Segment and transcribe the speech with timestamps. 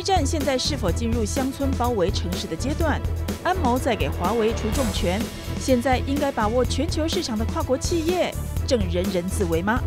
[0.00, 2.98] 易战现在是否进入乡村包围城市的阶段？
[3.44, 5.20] 安谋在给华为出重拳，
[5.60, 8.34] 现在应该把握全球市场的跨国企业
[8.66, 9.78] 正人人自危吗？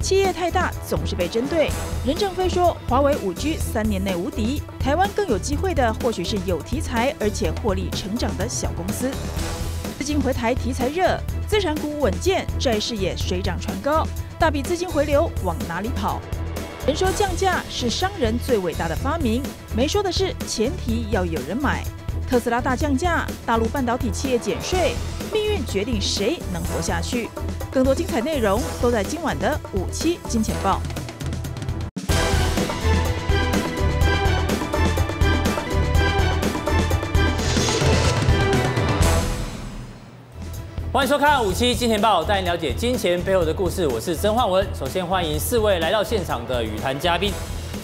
[0.00, 1.68] 企业太大总是被针对。
[2.06, 9.10] 任正非说，华为五 G 三年内无敌，台湾更有机会的或许是有题材而且获利成长的小公司。
[9.98, 14.06] 资金回台题材热，资产股稳健，债市也水涨船高，
[14.38, 16.18] 大笔资金回流往哪里跑？
[16.88, 19.42] 人说降价是商人最伟大的发明，
[19.76, 21.84] 没说的是前提要有人买。
[22.26, 24.94] 特斯拉大降价，大陆半导体企业减税，
[25.30, 27.28] 命运决定谁能活下去。
[27.70, 30.80] 更多精彩内容都在今晚的五期金钱报。
[40.98, 43.86] 欢迎收看五七金钱报，带您了解金钱背后的故事。
[43.86, 44.66] 我是曾焕文。
[44.76, 47.32] 首先欢迎四位来到现场的与谈嘉宾。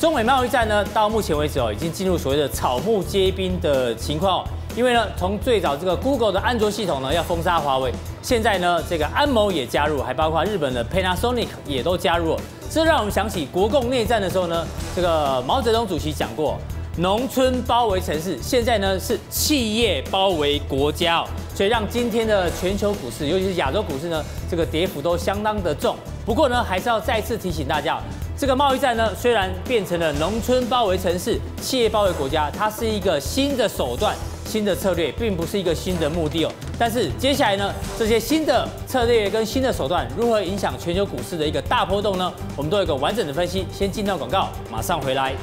[0.00, 4.44] 中美贸易战呢，到目前为止哦，已经进入所谓的草木皆兵的情况。
[4.74, 12.40] 因为呢，从最早这个 Google 的安卓系统呢要封杀华为，现在呢这个安谋也加入，还包括日本的 Panasonic 也都加入了。
[12.68, 16.58] 这让我们想起国共内战的时候呢，这个毛泽东主席讲过，
[16.96, 21.28] 农村包围城市，现在呢是企业包围国家哦。
[21.52, 25.96] 所以让今天的全球股市，尤其是亚洲股市呢，这个跌幅都相当的重。
[26.24, 28.00] 不过呢，还是要再次提醒大家，
[28.38, 34.14] 这个贸易战呢，虽然变成了农村包围城市、企业包围国家，它是一个新的手段、
[34.44, 36.52] 新的策略，并不是一个新的目的哦。
[36.78, 42.32] 但是接下来呢，这些新的策略跟新的手段如何影响全球股市的一个大波动呢？
[42.56, 43.66] 我们都有一个完整的分析。
[43.72, 45.34] 先进到广告，马上回来。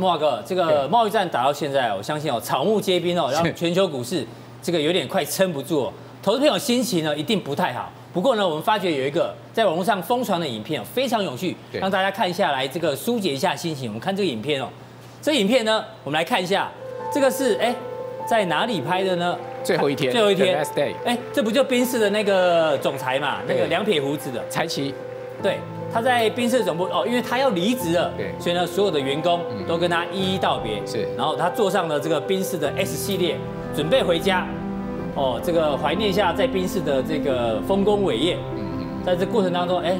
[0.00, 4.26] 慕驊哥，这个贸易战打到现在，我相信哦，草木皆兵哦， 让全球股市
[4.62, 5.92] 这个有点快撑不住哦。
[6.22, 7.90] 投资朋友心情呢，一定不太好。
[8.12, 13.88] 不过呢，我们发觉有一个在网络上疯传的影片，非常有趣，让大家看下来，这个疏解一下心情。
[13.88, 14.66] 我们看这个影片哦，
[15.20, 16.70] 这影片呢，我们来看一下，
[17.12, 17.74] 这个是哎，
[18.26, 19.36] 在哪里拍的呢？
[19.62, 20.94] 最后一天，最后一天，last day。
[21.04, 24.94] 哎，这不就宾士的那个总裁嘛，那个两撇胡子的柴奇，
[25.42, 25.58] 对。
[25.92, 33.36] 他在宾士总部哦，因为他要离职了，对，所以呢，所有的员工都跟他一一道别，是，然后他坐上了这个宾士的 S 系列，
[33.74, 34.46] 准备回家，
[35.14, 38.64] 哦，这个怀念一下在宾士的这个丰功伟业，嗯。
[38.78, 39.96] 嗯，在这过程当中，哎，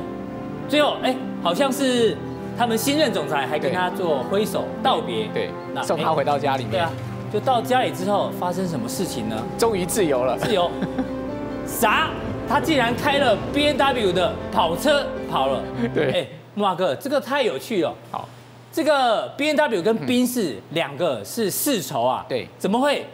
[0.68, 2.16] 最后哎，好像是
[2.56, 6.92] 他们新任总裁还跟他做挥手道别，对，那送他回到家里面，对啊，
[7.32, 9.36] 就到家里之后发生什么事情呢？
[9.58, 10.70] 终于自由了，自由，
[11.66, 12.10] 啥？
[12.50, 15.62] 他竟然开了 B N W 的跑车跑了，
[15.94, 17.94] 对，哎，木马哥，这个太有趣了。
[18.10, 18.28] 好，
[18.72, 23.06] 这个 B N W 跟宾士两个是世仇啊，对，怎么会？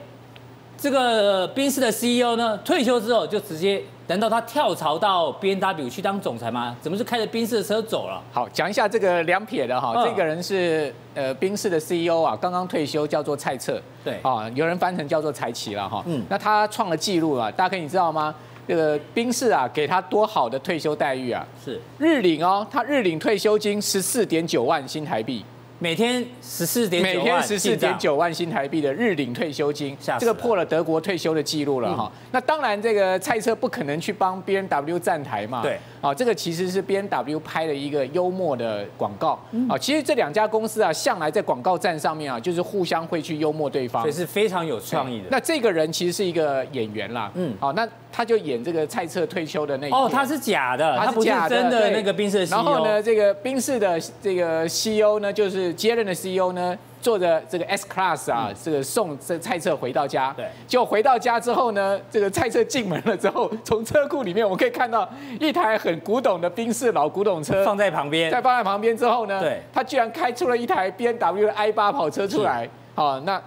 [0.79, 6.75] 这个宾士的 CEO 呢，退休之后就直接，难道他跳槽到 B N W 去当总裁吗？
[6.81, 8.23] 怎么是开着宾士的车走了？
[8.33, 18.35] 好，讲一下这个两撇的哈，这个人是呃宾士的 CEO 啊，刚刚退休，叫做蔡澈，对，啊，有人翻成叫做柴奇了哈，嗯，那他创了记录啊，大家可以知道吗？
[18.67, 21.47] 这个宾士啊，给他多好的退休待遇啊！
[21.65, 25.45] 是日领哦，他日领退休金十四点九万新台币。
[25.79, 32.11] 每天十四点每天十四点九万新台币的日领退休金，这个破了德国退休的记录了哈。
[32.33, 35.61] 那当然，这个蔡车不可能去帮 B N W 站台嘛。
[35.61, 35.79] 对。
[36.01, 39.39] 啊，这个其实是 B N W 拍了一个幽默的广告。
[39.69, 45.27] 啊，其实这两家公司啊，向来在广告战上面啊，就是互相会去幽默对方，所以是非常有创意的。
[45.31, 47.31] 那这个人其实是一个演员啦。
[47.35, 47.55] 嗯。
[47.61, 52.57] 好，那他就演这个蔡澈退休的那哦，他是假的，他不是真的那个宾士的 CEO。
[52.57, 55.67] 然后呢，这个宾士的这个 CEO 呢，就是。
[55.75, 60.33] 接任的 CEO 呢，坐着这个 S Class 啊，这个送这蔡澈回到家。
[60.35, 65.07] 对，就回到家之后呢，这个蔡澈进门了之后，从车库里面我们可以看到
[65.39, 68.31] 一台很古董的宾士老古董车放在旁边。
[68.31, 72.67] 在放在旁边之后呢，对，他居然开出了一台 BMW 的 i 八跑车出来。
[72.95, 73.41] 好，那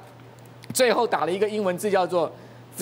[0.71, 2.31] 最后打了一个英文字叫做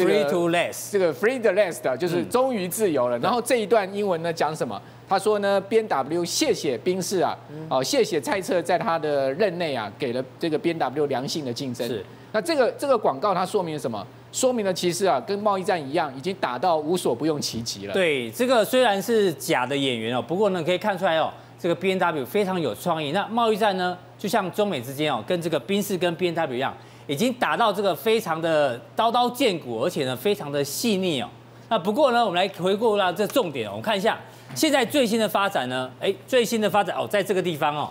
[0.05, 3.17] Free to less，这个 Free the less 就是终于自由了。
[3.19, 4.81] 然后这一段英文呢讲什么？
[5.09, 7.33] 他说呢，B N W 谢谢宾士啊，
[7.69, 11.87] 哦，谢谢蔡澈在他的任内啊，给了这个 B N W 良性的竞争。
[11.87, 12.03] 是，
[12.33, 14.05] 那这个这个广告它说明了什么？
[14.33, 17.93] 说明了其实啊，跟贸易战一样，已经打到无所不用其极了。
[17.93, 23.13] 对，这个虽然是假的演员哦，不过呢，可以看出来哦，这个 B N W 非常有创意。
[23.13, 26.75] 那贸易战呢，就像中美之间哦，跟这个宾士跟 B N W 一样，
[27.07, 31.27] 已经打到这个非常的刀刀见骨，而且呢，非常的细腻哦。
[31.69, 34.17] 那不过呢，我们来回顾到这重点，我们看一下。
[34.55, 35.91] 现在最新的发展呢？
[35.99, 37.89] 哎，最新的发展哦，在这个地方哦，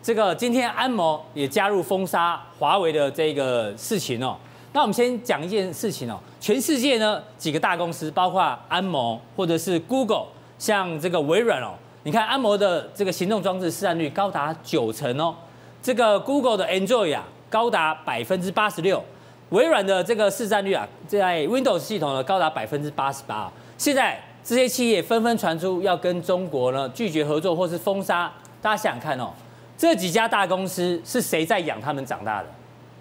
[0.00, 4.36] 这个今天安谋也加入封杀华为的这个事情哦。
[4.72, 10.26] 那我们先讲一件事情哦，全世界呢几个大公司，包括安谋或者是 Google，
[10.56, 15.34] 像这个微软哦，你看安谋的这个行动装置市占率高达九成哦，
[15.82, 19.02] 这个 Google 的 Android 啊高达百分之八十六，
[19.50, 23.50] 微软的这个市占率啊在 Windows 系统呢高达百分之八十八。
[23.76, 29.30] 现在这些企业纷纷传出要跟中国呢拒绝合作或是封杀，大家想想看哦，
[29.76, 32.48] 这几家大公司是谁在养他们长大的？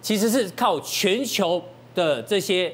[0.02, 1.62] 其实是靠全球
[1.96, 2.74] 的这些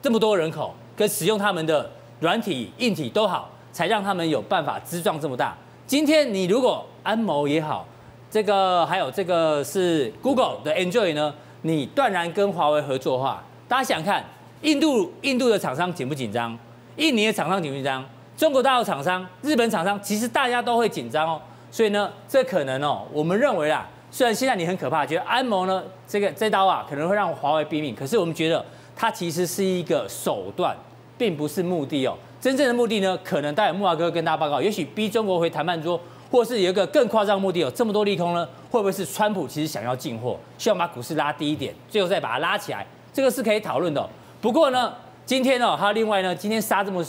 [0.00, 5.56] 这么多人口跟使用他们的软体、硬体都好，才让他们有办法支壮这么大。
[5.86, 7.86] 今天你如果安谋也好，
[8.32, 14.24] 这个还有这个是 Google 的 Android 呢，你断然跟华为合作的话，大家想看
[14.62, 16.58] 印度印度的厂商紧不紧张？
[16.96, 18.02] 印尼的厂商紧不紧张？
[18.34, 21.38] 中国大陆厂商、日本厂商，其实大家都会紧张哦。
[21.70, 23.86] 所以呢，这可能哦，我们认为啊。
[24.10, 28.64] 虽然现在你很可怕，觉得安谋呢这个这刀啊可能会让华为毙命，可是我们觉得
[28.96, 30.74] 它其实是一个手段，
[31.18, 32.16] 并不是目的哦。
[32.40, 36.00] 真正的目的呢，可能待会木华哥跟大家报告，也许逼中国回谈判桌，
[36.32, 37.70] 或是有一个更夸张的目的有。
[37.70, 42.84] 这么多利空呢，会不会是川普其实想要进货，希望把股市拉低一点，最后再把它拉起来？
[43.12, 44.08] 这个是可以讨论的。
[44.40, 44.94] 不过呢，
[45.26, 47.04] 今天呢，还有另外呢，今天杀这么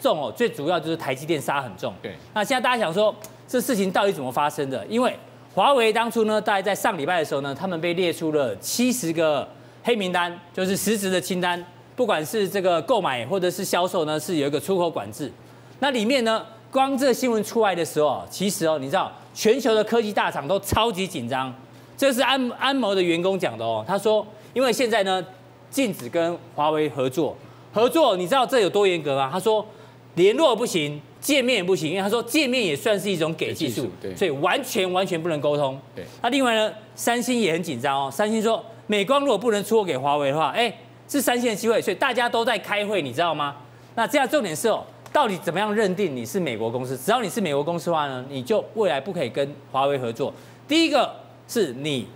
[0.00, 1.92] 重哦，最主要就是台积电杀很重。
[2.00, 3.14] 对，那现在大家想说，
[3.48, 4.86] 这事情到底怎么发生的？
[4.86, 5.14] 因为
[5.54, 9.48] 华为当初呢，大概在上礼拜的时候呢，他们被列出了七十个
[9.82, 11.64] 黑名单，就是实质的清单。
[11.96, 15.32] 不管是这个购买或者是销售呢，是有一个出口管制。
[15.80, 21.52] 那里面呢，光这新闻出来的时候，其实哦，你知道，全球的科技大厂都超级紧张。
[21.96, 25.24] 这是安安谋的员工讲的哦，他说，因为现在呢，
[25.70, 27.36] 禁止跟华为合作，
[27.72, 29.28] 合作你知道这有多严格吗？
[29.32, 29.66] 他说，
[30.14, 31.00] 联络不行。
[31.20, 35.76] 见面也不行，因为他说见面也算是一种给技术，对，所以完全完全不能沟通。
[35.92, 38.08] 对，那另外呢，三星也很紧张哦。
[38.08, 40.72] 三星说，美光如果不能出货给华为的话，哎，
[41.08, 43.56] 是三星的机会，所以大家都在开会，你知道吗？
[43.96, 46.96] 那这样重点是哦，到底怎么样认定你是美国公司？
[46.96, 50.32] 只要你是美国公司的话呢，你就未来不可以跟华为合作。
[50.66, 51.10] 第一个
[51.46, 52.06] 是你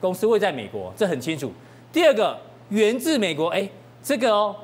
[0.00, 1.52] 公司位在美国，这很清楚。
[1.92, 2.38] 第二个
[2.68, 3.68] 源自美国，哎，
[4.02, 4.54] 这个哦。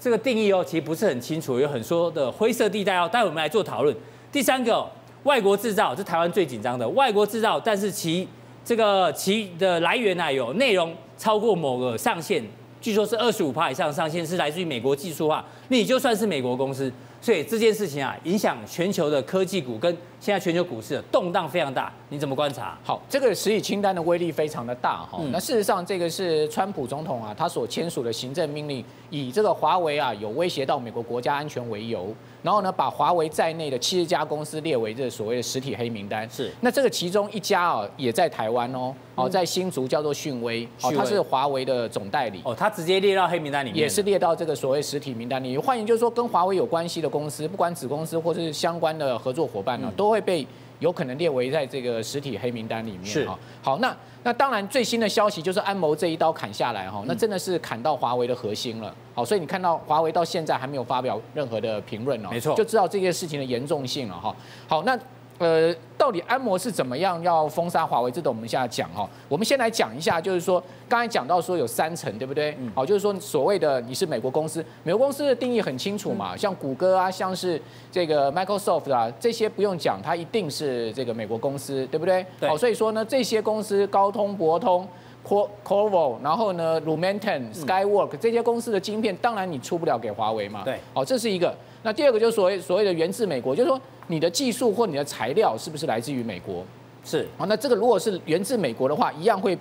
[0.00, 3.08] 这个定义哦，其实不是很清楚，有很多的灰色地带哦。
[3.10, 3.96] 待会我们来做讨论。
[4.30, 4.86] 第三个，
[5.22, 8.28] 外国制造，是台湾最紧张的外国制造，但是其
[8.62, 12.44] 这个其的来源呢，有内容超过某个上限，
[12.82, 16.92] 据说是二十五趴以上上限是来自于美国技术化，你就算是美国公司。
[17.24, 21.92] 所以这件事情啊，影响全球的科技股跟现在全球股市的动荡非常大。
[22.08, 22.78] 你怎么观察？
[22.82, 25.18] 好，这个实体清单的威力非常的大哈。
[25.20, 32.08] 嗯、那事实上，这个是川普总统啊，他所签署的行政命令，以这个华为啊有威胁到美国国家安全为由。
[32.42, 36.28] 然后呢，把华为在内的七十家公司列为这所谓的实体黑名单。
[36.30, 36.50] 是。
[36.62, 42.40] 那这个其中一家啊，也在台湾哦，哦，在新竹叫做讯威，哦，它是华为的总代理。
[42.44, 43.78] 哦，它直接列到黑名单里面。
[43.78, 45.58] 也是列到这个所谓实体名单里。
[45.58, 50.46] 换言就是说，跟华为有关系的公司，不管子公司或是相关的合作伙伴呢，都会被
[50.78, 53.04] 有可能列为在这个实体黑名单里面。
[53.04, 53.28] 是。
[53.60, 53.94] 好，那。
[54.26, 58.94] 那当然，最新的消息就是安谋这一刀砍下来哈，那真的是砍到华为的核心了。
[59.14, 64.34] 好，所以你看到华为到现在还没有发表任何的评论哦，没错，就知道这件事情的严重性了哈。
[64.66, 64.98] 好，那。
[65.38, 68.10] 呃，到底安摩是怎么样要封杀华为？
[68.10, 69.08] 这个我们现在讲哈。
[69.28, 72.56] 我们先来讲一下，就是说刚才讲到说有三层，对不对？
[72.72, 82.24] 好，就是说所谓的你是美国公司，美国公司的定义很清楚嘛，像谷歌啊，像是这个 Microsoft 啊，这些不用讲，它一定是这个美国公司，对不对？
[82.40, 84.86] 好，所以说呢，这些公司高通、博通、
[85.26, 90.62] Corvo，然后呢，Lumentum、Skywork 这些公司的晶片，当然你出不了给华为嘛。
[90.64, 91.52] 对，好，这是一个。
[91.84, 93.80] 那第二个就是所谓所谓的源自美国，就是说。
[94.06, 96.62] 你的技术或你的材料是不是来自于美国？
[97.02, 99.58] 是啊，那这个如果是源自美国的话，一样会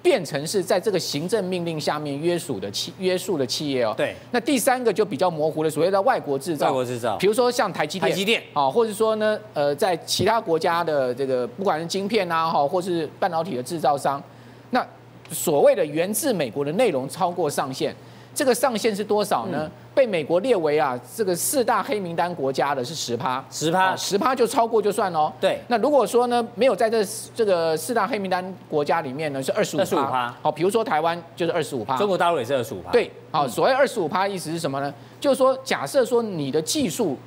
[0.00, 3.92] 变成是在这个行政命令下面约束的企约束的企业哦。
[3.94, 4.16] 对。
[4.30, 14.22] 那第三个就比较模糊的所谓的外国制造，外国制造，比如说像台积电，台积电啊，或者说呢，呃，在其他国家的这个不管是晶片啊，哈，或是半导体的制造商，
[14.70, 14.82] 那
[15.30, 17.94] 所谓的源自美国的内容超过上限。
[18.34, 19.64] 这个上限是多少呢？
[19.64, 25.30] 嗯、被美国列为啊这个四大黑名单国家的是十趴，十趴，十趴就超过就算哦。
[25.38, 25.60] 对。
[25.68, 30.34] 那如果说呢没有在这这个四大黑名单国家里面呢是二十五趴，二十五趴。
[30.40, 32.90] 好，比如说台湾就是二十五趴，中国大陆也是二十五趴。
[32.90, 33.10] 对。
[33.30, 34.92] 好，所谓二十五趴意思是什么呢？
[35.20, 37.18] 就是说假设说你的技术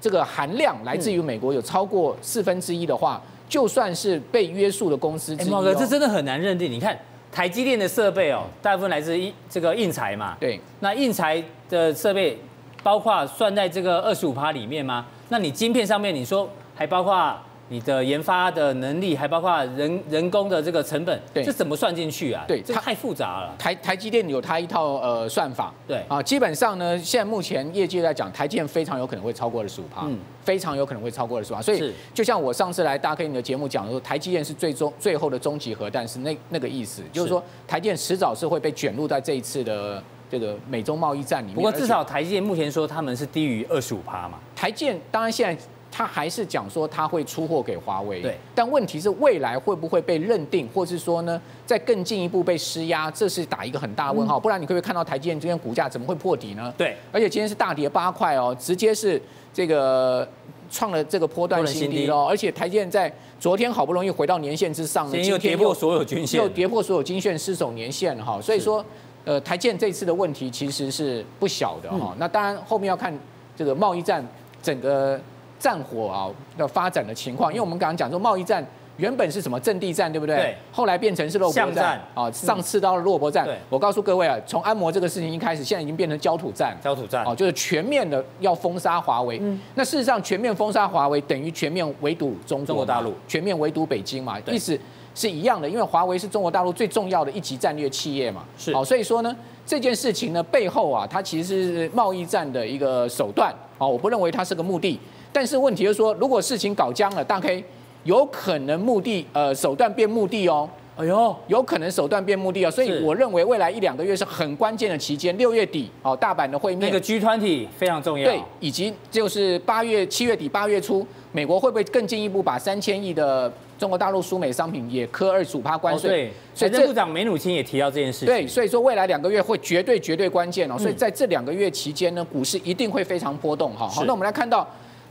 [0.00, 5.50] 这个含量来自于美国有超过四分之一的话，就算是被约束的公司之一。
[5.50, 6.70] 茂哥，这真的很难认定。
[6.70, 6.98] 你看。
[7.34, 10.36] 台积电的设备哦，大部分来自一这个硬材嘛。
[10.38, 10.60] 对。
[10.78, 12.38] 那硬材的设备
[12.80, 15.04] 包括算在这个二十五趴里面吗？
[15.30, 17.36] 那你晶片上面你说还包括
[17.68, 22.44] 你的研发的能力，还包括人人工的这个成本，对，这怎么算进去啊？
[22.46, 23.54] 对，这太复杂了。
[23.58, 31.62] 台台积电有它一套呃算法，对啊，基本上呢，现在目前业界在讲，台积电非常有可能会超过二十五趴，嗯，非常有可能会超过二十五趴。
[31.62, 41.54] 所以就像我上次来大 K 你的节目讲说，台积电是最终最后的终极核弹，是那那个意思，就是说台积电迟早是会被卷入在这一次的这个美中贸易战里面。
[41.54, 44.38] 不过至少台积电目前说他们是低于二十五趴嘛。
[44.54, 45.62] 台积电当然现在。
[45.96, 48.36] 他还是讲说他会出货给华为，对。
[48.52, 54.40] 但问题是未来会不会被认定，或是说呢，在更进一步被施压，这是打一个很大问号。
[54.40, 56.74] 不然你可不可以看到台积电今天股价怎么会破底呢？
[56.76, 56.96] 对。
[57.12, 59.22] 而且今天是大跌八块哦，直接是
[59.52, 60.28] 这个
[60.68, 62.24] 创了这个波段新低喽。
[62.24, 68.40] 而且台积电在昨天好不容易回到年线之上，今天又跌破所有均线，又跌破所有均线，失守年线哈。
[68.42, 68.84] 所以说，
[69.24, 72.12] 呃，台积电这次的问题其实是不小的哈。
[72.18, 73.16] 那当然后面要看
[73.56, 74.26] 这个贸易战
[74.60, 75.20] 整个。
[75.58, 78.64] 战火啊的发展的情况，因为我们刚刚讲说贸易战
[78.96, 80.36] 原本是什么阵地战，对不对？
[80.36, 80.56] 对。
[80.70, 83.44] 后来变成是肉搏战啊，上刺刀的肉搏战。
[83.68, 86.76] 我告诉各位啊，从按摩这个事情一开始，现在已经变成焦土战。
[86.80, 87.24] 焦土战。
[87.24, 89.38] 哦，就是全面的要封杀华为。
[89.42, 89.60] 嗯。
[89.74, 94.78] 那事实上，全面封杀华为等于全面围堵中中国大陆，全面围堵北京嘛，意思
[95.12, 95.68] 是一样的。
[95.68, 98.44] 因为华为是中国大陆最重要的一级战略企业嘛。
[98.56, 98.72] 是。
[98.72, 99.34] 好，所以说呢，
[99.66, 103.52] 这件事情呢背后啊，它其实是贸易战的一个手段。
[103.78, 105.00] 哦，我不认为它是个目的。
[105.34, 107.64] 但是问题就是说，如果事情搞僵了，大 K
[108.04, 110.70] 有可能目的呃手段变目的哦。
[110.96, 112.70] 哎呦，有可能手段变目的哦。
[112.70, 115.36] 所以我认为未来一两个月是很关键的期间。
[115.36, 118.30] 六月底哦，大阪的会面，那个 G20 非常重要。
[118.30, 126.08] 对，以及就是八月、七月底、八月初，美国会不会更进一步把三千亿的中国大陆输美商品也科二十五趴关税？
[126.08, 128.28] 对，所以财政部长梅努钦也提到这件事情。
[128.28, 130.78] 对，所以说未来两个月会绝对绝对关键哦。
[130.78, 133.88] 所以在这两个月期间呢，股市一定会非常波动哈。
[133.88, 134.64] 好，那我们来看到。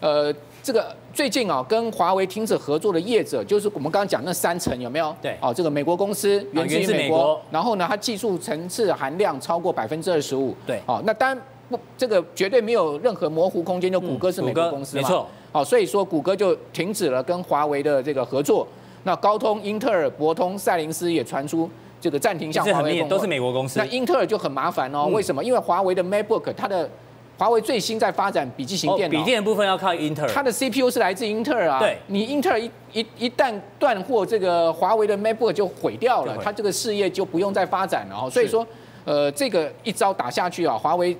[0.03, 5.15] 呃，这个最近啊，跟华为停止合作的业者，就是我们刚刚讲那三层有没有？
[5.21, 10.53] 对，哦，这个美国公司源自于美国，然后呢，它技术层次含量超过百分之二十五。
[10.67, 13.89] 对，哦，那当然不，这个绝对没有任何模糊空间。
[13.89, 15.25] 就谷歌是美国公司嘛，没错。
[15.53, 18.67] 哦，所以说谷歌就停止了跟华为的这个合作。
[19.03, 21.69] 那高通、英特尔、博通、赛灵思也传出
[22.01, 23.79] 这个暂停向华为都是美国公司。
[23.79, 25.41] 那英特尔就很麻烦哦，为什么？
[25.41, 26.89] 因为华为的 MacBook 它的
[27.37, 31.79] 华为最新在发展笔记型电脑，笔电的部分要靠英特尔，它的 CPU 是来自英特尔啊。
[31.79, 38.29] 对，你英特尔一一一旦断货，这个华为的 MacBook 就毁掉了，它这个事业就不用再发展了。
[38.29, 38.65] 所以说，
[39.03, 41.17] 呃，这个一招打下去啊，华为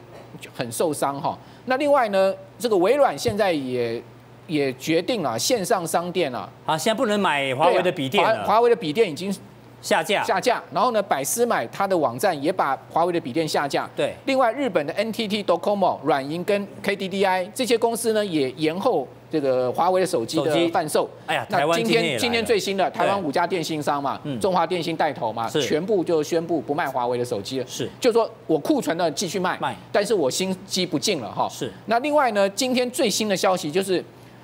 [0.56, 1.38] 很受伤哈。
[1.66, 4.02] 那另外呢，这个微软现在也
[4.48, 9.36] 也决定了线上商店啊，啊，现在不能买华为的笔电了，华为的笔电已经。
[9.84, 13.88] 下架，下架，然后呢，百思买它的网站也把华为的笔电下架。
[13.96, 21.10] 对，另外日本的 NTT Docomo、软银跟 KDDI 这些公司呢，也延后这个华为的手机的贩售。
[21.28, 27.66] 哎呀，台湾今天今天最新的台湾五家电信商嘛，中华电信带头嘛，全部就宣布不卖华为的手机了。
[27.68, 31.50] 是，就是说我库存呢继续卖，卖，但是我新机不进了哈。
[31.52, 34.02] 是，那另外呢，今天最新的消息就是。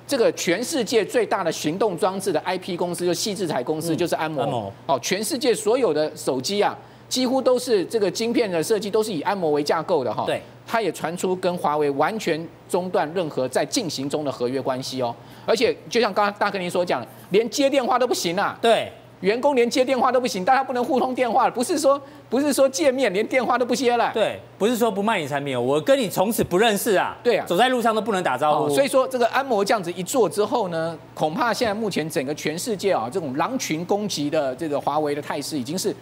[0.10, 4.74] 这个全世界最大的行动装置的 IP 公司，就细制材公司，就是安谋。
[4.88, 6.76] 哦，全世界所有的手机啊，
[7.08, 10.24] 几乎都是这个晶片的设计都是以安谋为架构的哈。
[10.26, 10.42] 对。
[10.66, 18.58] 它也传出跟华为完全中断任何在进行中的合约关系哦，而且就像刚刚大哥您所讲的，连接电话都不行啊。
[18.60, 18.92] 对。
[19.22, 24.12] 员工连接电话都不行，大家不能互通电话，不是说不是说见面连电话都不接了。
[24.14, 27.18] 对，不是说不卖你产品，我跟你从此不认识啊。
[27.22, 28.66] 对啊，走在路上都不能打招呼。
[28.66, 35.94] 哦，所以说这个安摩这样子一做之后呢，恐怕现在目前整个全世界啊，这种狼群攻击的这个华为的态势已经是，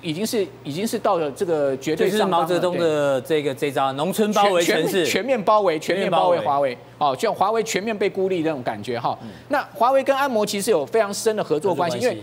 [0.00, 2.18] 已经是已经是到了这个绝对上。
[2.18, 6.78] 就是毛泽东的这个这招，农村包围城市，全面包围，全面包围华为。
[6.98, 9.18] 哦，就华为全面被孤立那种感觉哈。
[9.48, 12.16] 那华为跟安摩其实有非常深的合作关系，因为。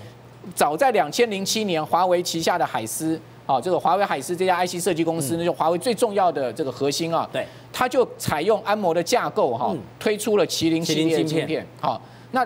[0.53, 11.65] 早在两千零七年，华为旗下的海思啊，这个华为海思这家 IC 设计公司那，就华为最重要的这个核心啊，对，它就采用安谋的架构哈，推出了麒麟系列的晶片。
[11.79, 12.45] 好，那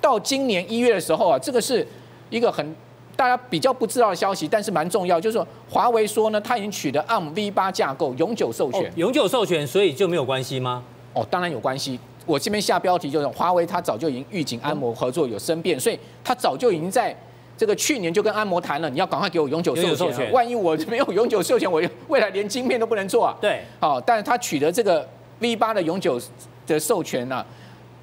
[0.00, 1.86] 到今年一月的时候啊，这个是
[2.30, 2.74] 一个很
[3.16, 8.90] 大家比较不知道的消息，但是蛮重要，就是说华为说呢，它已经取得 ARM V 八架构永久授权。
[8.96, 10.82] 永久授权，所以就没有关系吗？
[11.14, 11.98] 哦，当然有关系。
[12.24, 17.16] 我这边下标题就是华为，它早就已经预警安谋合作有生变，所以它早就已经在。
[17.58, 23.36] 这个去年就跟安摩谈了，你要赶快给我永久授权，授权，万一我没有永久授权，我未来连晶片都不能做啊。
[23.40, 25.06] 对，好，但是他取得这个
[25.40, 26.20] V 八的永久
[26.68, 27.46] 的授权呢、啊，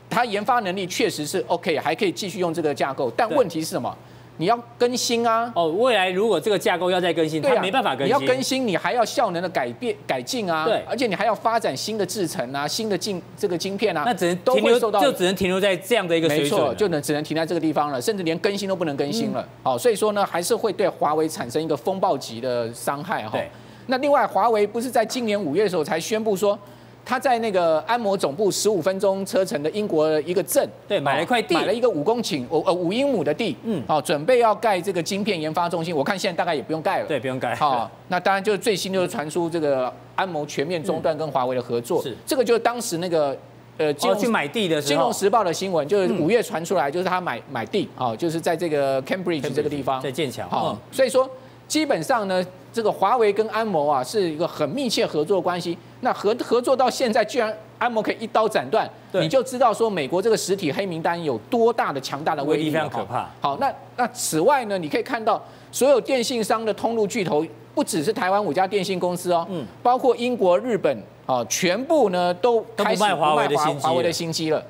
[0.10, 3.10] 他研发能力确实是 OK，还可以继续用这个架构。
[3.16, 3.98] 但问题是什么？
[4.38, 5.52] 你要更新啊！
[5.56, 8.08] 哦，未来如果这个架构要再更新，对啊，没办法更新。
[8.08, 10.66] 你要更新，你还要效能的改变改进啊！
[10.66, 19.48] 对，而且你还要发展新的制程啊，新的晶这个晶片啊，那只能停留，就只能停留在这样的一个水准，没错，就能只能停在这个地方了，甚至连更新都不能更新了。
[19.64, 23.32] 好，所以说呢，还是会对华为产生一个风暴级的伤害哈。
[23.32, 23.50] 对，
[23.88, 26.60] 那另外，华为不是在今年五月的时候才宣布说。
[27.06, 35.96] 他在那个安摩总部十五分钟车程的英国的一个镇，对，买了一块地，买了一个五公顷，呃呃五英亩的地，嗯，好，准备要盖这个晶片研发中心。
[35.96, 37.54] 我看现在大概也不用盖了，对，不用盖。
[37.54, 42.18] 好，那当然就是最新就是传出这个安谋全面中断跟华为的合作，是。
[42.26, 43.38] 这个就是当时那个
[43.78, 51.30] 呃，金融去买地的时候，金融时报的新闻就是五月传出来，就是他买买地，啊，就是在这个 Cambridge 这个地方，在剑桥，好，所以说
[51.68, 52.44] 基本上呢。
[52.76, 55.78] 这个华为跟安谋啊是一个很密切合作关系。
[56.02, 63.30] 那合合作到现在，居然安谋可以一刀斩断，你就知道说美国这个实体黑名单有多大的强大的威力，非常可怕。
[63.40, 65.42] 好，那那此外呢，你可以看到
[65.72, 74.62] 所有电信商的通路巨头，不只是台湾五家电信公司哦，嗯，包括英国、日本啊，全部呢都开始不卖华为的新华为的新机了。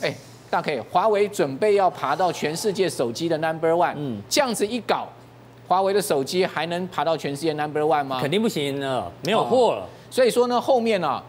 [0.00, 0.14] 哎，
[0.48, 5.06] 大 K，华为准备要爬到全世界手机的 Number One，嗯，这样子一搞。
[5.70, 8.18] 华为的手机还能爬到全世界 number one 吗？
[8.20, 9.86] 肯定不行了，没有货了。
[10.10, 11.22] 所以说呢，后面呢、啊，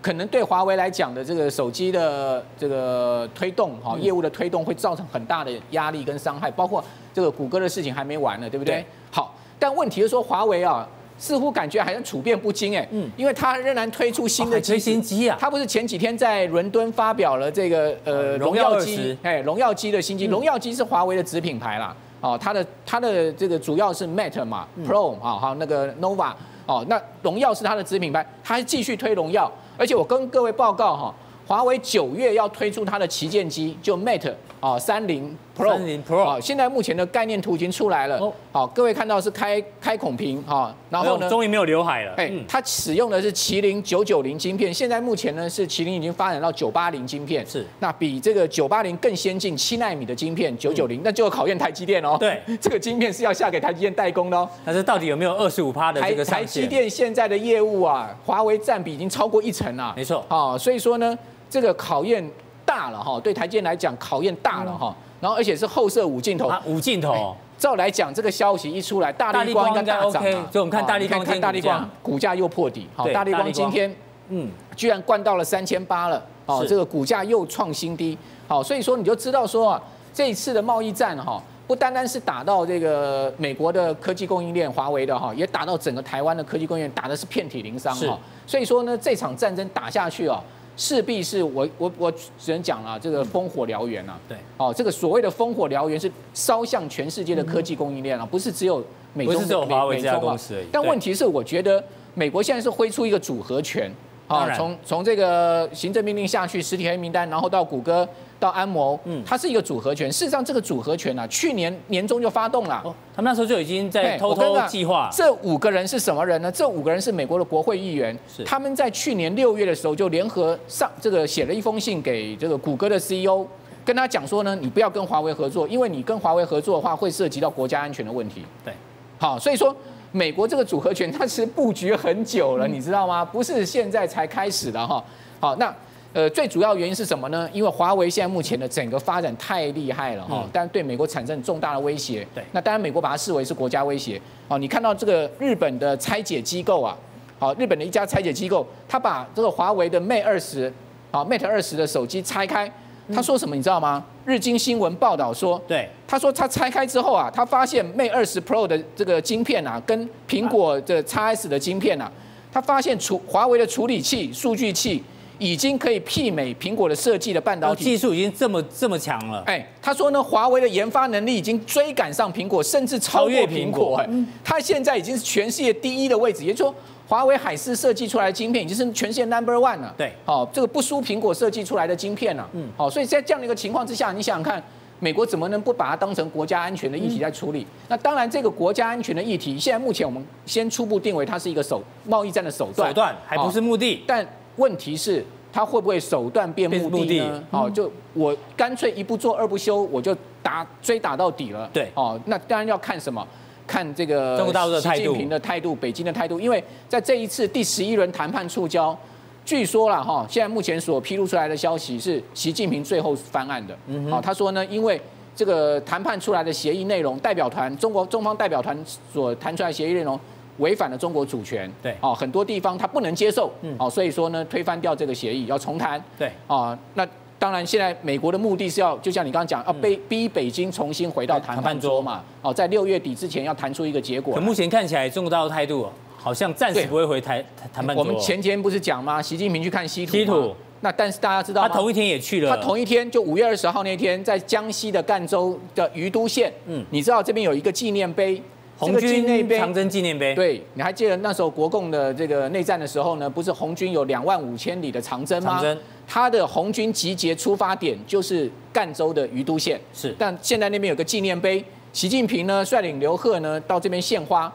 [0.00, 8.76] 可能对华为来讲的这个手机的这个推动哈，业务的推动会造成很大的压力跟伤害，包括这个谷歌的事情还没完呢，对不对？
[8.76, 10.88] 对好，但问题是说华为啊，
[11.18, 21.92] 似乎感觉好像处变不惊哎，嗯，因为它仍然推出新的推新机啊，它不是前几天在伦敦发表了这个呃荣耀机，哎，荣耀机的新机，荣耀机是华为的子品牌啦。
[22.20, 26.32] 哦，它的它的这个主要是 Mate 嘛，Pro 啊，还有那个 Nova
[26.66, 31.14] 哦，那荣耀是它的子品牌，它还继续推荣耀，而且我跟各位报告哈，
[31.46, 35.36] 华为九月要推出它的旗舰机，就 Mate 啊，三零。
[35.58, 38.32] Pro Pro 啊，现在目前的概念图已经出来了。
[38.52, 42.14] 好，各位看到是开开孔屏哈，然后呢，终于没有刘海了。
[42.16, 52.16] 哎，它使用的是麒麟九九零晶片，现在目前呢是麒麟已经发展到九八零晶片，是那比这个九八零更先进七纳米的晶片九九零，那就要考验台积电哦。
[52.20, 54.48] 对， 这个晶片是要下给台积电代工的哦。
[54.64, 59.92] 但是到底有没有二十五趴的这个台积电现在的业务啊，华为占比已经超过一成了。
[59.96, 60.24] 没错。
[60.28, 61.18] 啊，所以说呢，
[61.50, 62.24] 这个考验
[62.64, 64.94] 大了哈，对台积电来讲考验大了哈。
[65.20, 67.36] 然后而且是后摄五镜头，五镜头。
[67.58, 70.22] 照来讲，这个消息一出来，大力光应该大涨。
[70.22, 72.86] 所以我们看大力光，看大力光股价又破底。
[72.94, 73.92] 好，大力光今天
[74.28, 76.24] 嗯，居然灌到了三千八了。
[76.46, 78.16] 哦，这个股价又创新低。
[78.46, 79.82] 好，所以说你就知道说啊，
[80.14, 88.16] 这一次的贸易战哈，不单单是打到这个美国的科技供应链，华为的哈，也打到整个台湾的科技供应链，打的是遍体鳞伤哈。
[88.46, 90.40] 所以说呢，这场战争打下去啊。
[90.78, 94.18] 势必是我我我只能讲了，这个烽火燎原啊。
[94.26, 100.66] 对，哦，这个所谓的烽火燎原是烧向全世界的科技供应链啊，不是只有美中只有华为这家公司而已。
[100.72, 101.82] 但问题是，我觉得
[102.14, 103.92] 美国现在是挥出一个组合拳，
[104.28, 108.08] 啊，从从这个行政命令下去，实体黑名单，然后到谷歌。
[108.40, 110.10] 到安谋，嗯，它是一个组合拳。
[110.12, 112.80] 事实上，这个组合拳啊，去年年中就发动了。
[112.84, 115.10] 哦，他们那时候就已经在偷偷计划。
[115.12, 116.50] 这五个人是什么人呢？
[116.52, 118.16] 这五个人是美国的国会议员。
[118.32, 118.44] 是。
[118.44, 123.44] 他们在去年六月的时候就联合上这个写了一封信给这个谷歌的 CEO，
[123.84, 128.44] 跟他讲说呢，你不要跟华为合作，因为你跟华为合作的话会涉及到国家安全的问题。
[128.64, 128.72] 对。
[129.18, 129.74] 好，所以说
[130.12, 133.24] 美国这个组合拳它其实布局很久了，你知道吗？
[133.24, 135.02] 不是现在才开始的哈。
[135.40, 135.74] 好，那。
[136.14, 137.48] 呃，最主要原因是什么呢？
[137.52, 142.26] 因为华为现在目前的整个发展太厉害了哈，但对美国产生重大的威胁。
[142.34, 144.20] 对，那当然美国把它视为是国家威胁。
[144.48, 146.96] 哦，你看到这个日本的拆解机构啊，
[147.38, 150.72] 好，日本的一家拆解机构，他把这个华为的 Mate 二十，
[151.10, 152.72] 啊 Mate 二十的手机拆开，
[153.14, 154.02] 他说什么你知道吗？
[154.24, 162.10] 日经新闻报道说，对，他说他拆开之后啊，他发现 Mate 二十 Pro 的这个晶片啊，跟苹果的 XS 的晶片啊，
[162.50, 165.04] 他发现处华为的处理器、数据器。
[165.38, 169.42] 已经可以媲美苹果的设计的半导体，技术已经这么这么强了。
[169.46, 173.96] 哎，他说呢，华为的研发能力已经追赶上苹果，甚至超越苹果。
[173.96, 174.08] 哎，
[174.44, 176.74] 他现在已经是全世界第一的位置，也就是说，
[177.06, 179.94] 华为海思设计出来的晶片已经是全世界 number one 了。
[179.96, 182.48] 对，好，这个不输苹果设计出来的晶片了。
[182.52, 184.62] 嗯，好，所以在这样的一个情况之下，你想想看，
[184.98, 187.64] 美国怎么能不把它当成国家安全的议题在处理？
[187.86, 194.02] 那当然，这个国家安全的议题，现在目前我们先初步定为它是一个手贸易战的手段，手段还不是目的。
[194.06, 194.26] 但
[194.58, 195.24] 问题是。
[195.50, 197.42] 他会不会手段变目的呢？
[197.50, 201.68] 哦，就我干脆一不做二不休，我就打追打到底了。
[201.72, 203.26] 对，哦，那当然要看什么？
[203.66, 204.36] 看这个
[204.80, 206.38] 习近平的态度，北京的态度。
[206.38, 208.94] 因为在这一次第十一轮谈判触礁，
[209.42, 213.76] 据说了哈，现在目前所披露出来的消息是习近平最后翻案的。
[213.86, 215.00] 嗯，好，他说呢，因为
[215.34, 218.78] 这个谈判出来的协议内容，代表团中国中方代表团
[219.12, 220.20] 所谈出来的协议内容
[220.58, 227.06] 违反了中国主权，对，哦，很多地方他不能接受，嗯，哦，所以说呢，推翻掉这个协议，要重谈，对，啊，那
[227.38, 232.02] 当然现在美国的目的是要，就像你刚刚讲，要逼逼北京重新回到谈判桌。
[232.02, 234.34] 嘛，哦，在六月底之前要谈出一个结果。
[234.34, 238.04] 可目前看起来，中国大陆态度好像暂时不会回台谈判桌。
[238.04, 239.22] 我们前天不是讲吗？
[239.22, 240.54] 习近平去看稀土，稀土。
[240.80, 242.50] 那但是大家知道，他同一天也去了。
[242.50, 248.40] 他同一天就五月二十号那天，在江西的赣州的余都县，嗯，你知道这边有一个纪念碑，
[248.78, 250.34] 红军长征纪念碑。
[250.34, 253.28] 对，你还记得那时候国共的这个内战的时候呢？
[253.28, 255.54] 不是红军有两万五千里的长征吗？
[255.54, 255.78] 长征。
[256.06, 259.78] 他的红军集结出发点就是赣州的于都县。
[259.92, 260.14] 是。
[260.18, 261.62] 但现在那边有个纪念碑，
[261.92, 264.50] 习近平呢率领刘鹤呢到这边献花。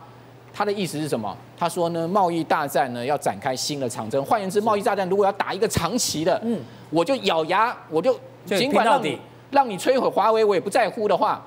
[0.55, 1.35] 他的意思是什么？
[1.57, 4.23] 他说呢，贸易大战呢要展开新的长征。
[4.23, 6.59] 换言之，贸易大战如果要打一个长期的，嗯，
[6.91, 9.17] 我就咬牙，我就尽管让你
[9.49, 11.43] 让你摧毁华为，我也不在乎的话，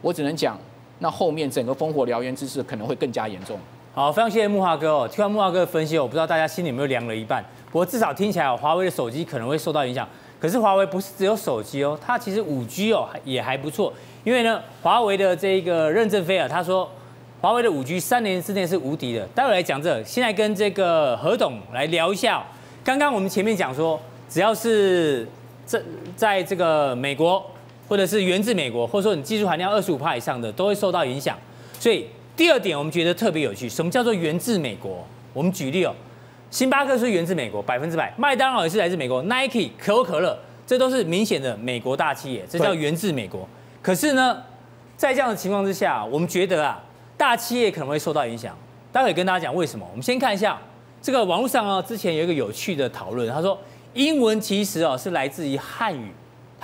[0.00, 0.58] 我只能讲，
[0.98, 3.58] 那后面整个烽火燎原之势可能会更加严重。
[3.94, 5.08] 好，非常谢谢木华哥哦。
[5.08, 7.44] 听完木华哥的分析，我不知道大家心里有没有凉了一半。
[7.70, 10.08] 不过至少听起来，华为的手机可能会受到影响。
[10.40, 13.92] 可是华为不是只有手机哦，它其实五 G 哦也还不错。
[14.24, 16.88] 因为呢，华为的这个任正非啊，他说。
[17.40, 19.26] 华为的五 G 三年之内是无敌的。
[19.34, 22.42] 待会来讲这，现在跟这个何董来聊一下。
[22.82, 25.28] 刚刚我们前面讲说，只要是
[25.66, 25.78] 这
[26.16, 27.44] 在这个美国，
[27.94, 31.38] 或者是源自美国，或者说你技术含量二十五帕以上的，都会受到影响。
[31.78, 32.04] 所以
[32.36, 35.06] 第二点，我们觉得特别有趣，什么叫做源自美国？
[35.32, 35.94] 我们举例哦，
[36.50, 43.48] 星巴克是源自美国，百分之百；麦当劳也是来自美国，Nike、可口可乐，这都是明显的美国大企业，这叫源自美国。
[43.80, 44.42] 可是呢，
[44.96, 46.82] 在这样的情况之下，我们觉得啊。
[47.16, 48.58] 大企业可能会受到影响，
[48.90, 49.86] 待会跟大家讲为什么。
[49.92, 50.60] 我们先看一下
[51.00, 53.56] 这个网络上啊，之前有一个有趣的讨论，他说
[53.92, 56.08] 英文其实哦是来自于汉语，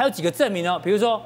[0.00, 1.20] 它有几个证明哦，比如说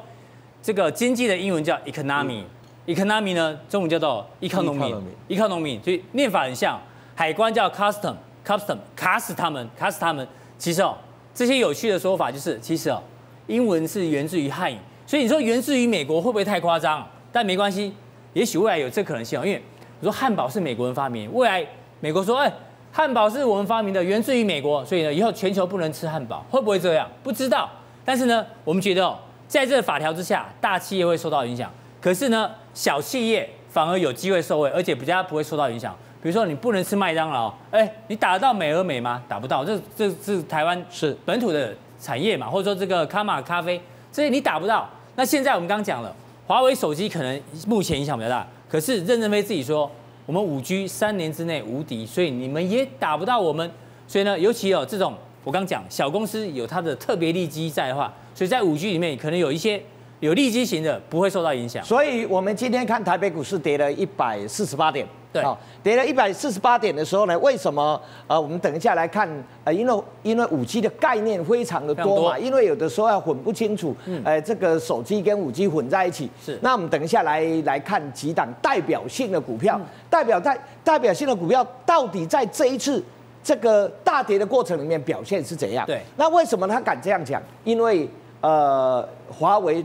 [0.60, 6.76] 这个经济的英文叫 economy，economy 呢中文叫做 economy，economy，所以念法很像。
[7.14, 10.26] 海关叫 custom，custom 卡死他们，卡死他们。
[10.58, 10.96] 其实哦
[11.32, 13.00] 这些有趣的说法就是，其实哦
[13.46, 17.08] 英文是源自于汉语，所以你说源自于美国会不会太夸张？
[17.30, 17.94] 但没关系。
[18.32, 19.62] 也许未来有这可能性哦，因为
[20.00, 21.64] 你说汉堡是美国人发明，未来
[22.00, 22.52] 美国说，哎，
[22.90, 27.08] 汉堡是我们发明的，源自于美国，所以呢，以后全球不能吃汉堡，会不会这样？
[27.22, 27.70] 不知道。
[28.04, 29.16] 但是呢，我们觉得哦，
[29.48, 35.96] 在这个法条之下，大企业会受到影响，可是呢，小企业反而有机会受惠，而且比较不会受到影响。
[36.22, 39.22] 比如说，你不能吃麦当劳，哎，你打得到美而美吗？
[39.28, 43.80] 打不到，这这是台湾是本土的产业嘛，或者说这个卡玛咖啡，
[44.12, 44.88] 这些你打不到。
[45.16, 46.14] 那现在我们刚刚讲了。
[46.46, 49.90] 华为手机可能目前影响比较大，可是任正非自己说，
[50.26, 53.70] 我们五 G 三年之内无敌，所以你们也打不到我们。
[54.06, 59.80] 所以呢，尤其有这种我刚讲小公司有它的特别利基在的话，所以在五 G 里面可能有一些
[60.20, 61.84] 有利基型的不会受到影响。
[61.84, 65.06] 所以我们今天看台北股市跌了一百四十八点。
[65.34, 68.00] 对，好，跌了一百四十八点的时候呢，为什么？
[68.28, 69.28] 呃，我们等一下来看，
[69.64, 76.30] 呃，因为因为五 G 的概念非常的多嘛，因为有的时候要混不清楚，嗯，呃，这个手机跟五 G 混在一起。
[76.40, 83.02] 是，那我们等一下来来看几档代表性的股票，嗯、代表代代表性的股票到底在这一次
[83.44, 85.86] 这个大跌的过程里面表现是怎样？
[85.86, 87.40] 对，那为什么他敢这样讲？
[87.62, 88.08] 因为
[88.40, 89.84] 呃，华为。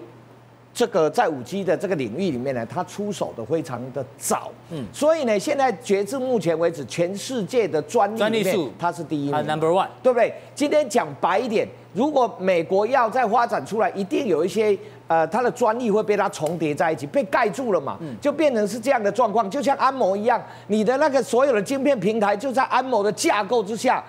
[0.71, 10.31] 这个在五 G 的这个领域里面呢，它出手的非常的早，嗯，所以呢，现在截至目前为止，全世界的专利专利数它是第一名，Number One，对不对？
[10.55, 14.77] 今天讲白一点，如果美国要再发展出来，一定有一些
[15.09, 24.01] 呃，它的专利会被它重叠在一起，被盖住了嘛，嗯，就变成是这样的状况，就像安谋一样，你的那个所有的晶片平台就在安谋的架构之下。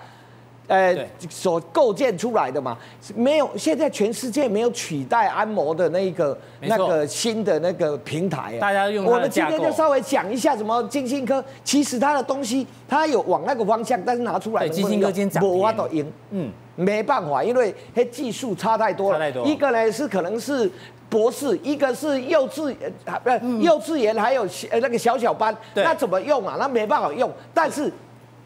[0.71, 0.95] 呃，
[1.29, 2.77] 所构建出来的嘛，
[3.13, 8.61] 没有，现在全世界没有取代安摩的那个那个新的那个平台啊。
[8.61, 9.03] 大家用。
[9.03, 15.59] 我们今天就稍微讲一下什么晶心科，其实它的东西它有往那个方向，但是拿出来晶心科今天涨停。
[15.59, 19.19] 我都赢，嗯，没办法，因为它技术差太多了。
[19.19, 19.45] 差太多。
[19.45, 20.71] 一个呢是可能是
[21.09, 26.55] 博士，一个是幼稚呃幼稚园，还有呃那个小小班，那怎么用啊？
[26.57, 27.91] 那没办法用，但是。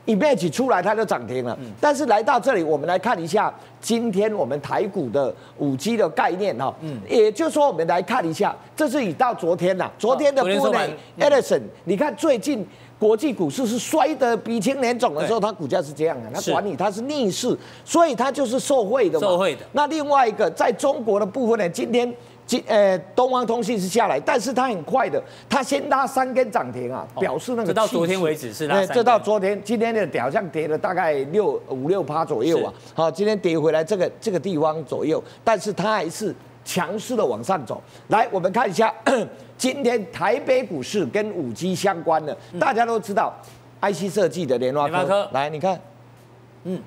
[0.06, 12.64] Image 出来它就涨停了，但是来到这里，我们来看一下今天我们台股的五 G 的概念哈，嗯，也就是说我们来看一下，这是已到昨天呐，昨天的部分，Edison，你看最近
[13.00, 19.62] 国际股市是摔得鼻青脸肿的时候，它股价是这样的，它管理它是逆势，所以它就是受贿的嘛，受贿的。
[19.72, 22.14] 那另外一个在中国的部分呢，今天。
[22.46, 27.66] 今呃，东方通信是下来，但是它很快的，它先拉三根涨停啊，表示那个。
[27.66, 28.96] 直到昨天为止是拉三根。
[28.96, 32.72] 这到昨天，今天的好像跌了大概六五六趴左右啊。
[32.94, 37.82] 好，今天跌回来这个这个地方左右，但是它还是强势的往上走。
[38.10, 38.94] 来，我们看一下
[39.58, 43.34] 今天台北股市跟五 G 相关的，大家都知道
[43.82, 45.80] ，IC 设计的联发科，来你看，
[46.66, 46.80] 嗯，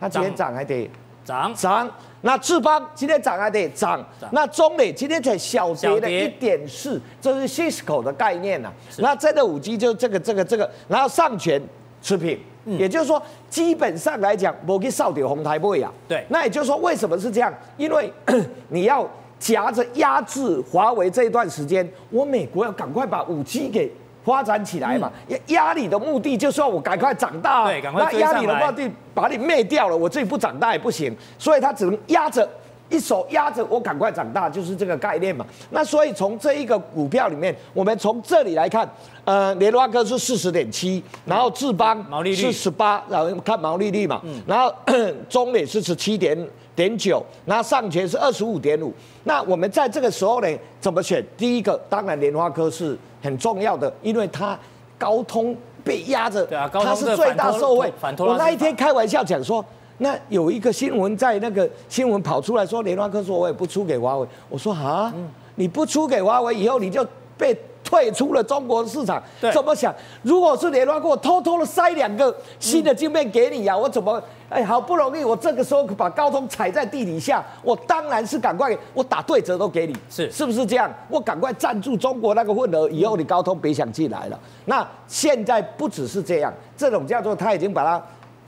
[0.00, 0.90] 它今天涨还得
[1.24, 1.90] 涨涨。
[2.24, 8.72] 那智邦今天涨还得涨，那中磊今天才小跌了一点四，这是 Cisco 的概念呐、啊。
[8.98, 11.60] 那真的五 G 就这个这个这个，然后上权
[12.00, 15.90] 持平，也就是说基本上来讲，我给少点红台不会呀。
[16.06, 17.52] 对，那也就是说为什么是这样？
[17.76, 18.12] 因为
[18.70, 19.04] 你要
[19.40, 23.90] 夹着压制华为这一段时间，我美国要赶快把五 G 给。
[24.24, 28.08] 发展起来嘛，压压你的目的就是说我赶快长大，对，赶快。
[28.10, 32.48] 那压你的目的把你灭掉了，我自己不长大也不行，所以他只能压着，
[32.88, 35.44] 一手压着我赶快长大，就是这个概念嘛。
[35.70, 38.88] 那所以从这一个股票里面，我们从这里来看，
[39.24, 42.36] 呃，联发科是四十点七，然后智邦毛利率。
[42.36, 44.72] 是十八，然后看毛利率嘛，然后
[45.28, 46.36] 中磊是十七点
[46.82, 48.92] 点九，那上权是二十五点五。
[49.24, 50.48] 那我们在这个时候呢，
[50.80, 51.24] 怎么选？
[51.36, 52.98] 第一个当然莲花科是。
[53.24, 54.58] 很重要的，因为它
[54.98, 57.88] 高通被压着，对啊，它是最大受惠。
[58.18, 59.64] 我那一天开玩笑讲说，
[59.98, 64.26] 那有一个新闻在那个新闻跑出来说，联发科说我也不出给华为。
[64.48, 65.14] 我说啊，
[65.54, 67.06] 你不出给华为以后，你就
[67.38, 67.56] 被。
[67.92, 69.94] 退出了中国市场，怎么想？
[70.22, 74.20] 如果是联发科，我偷偷的塞两个新的晶片给你呀、啊，我怎么？
[74.48, 80.90] 哎，好不容易我这个时候把高通踩在地底下，我当然是赶快我打对折都给你，是是不是这样？
[81.10, 84.40] 我赶快占住中国那个份额，以后你高通别想进来了。
[84.64, 88.02] 那现在不只是这样，这种叫做他已经把它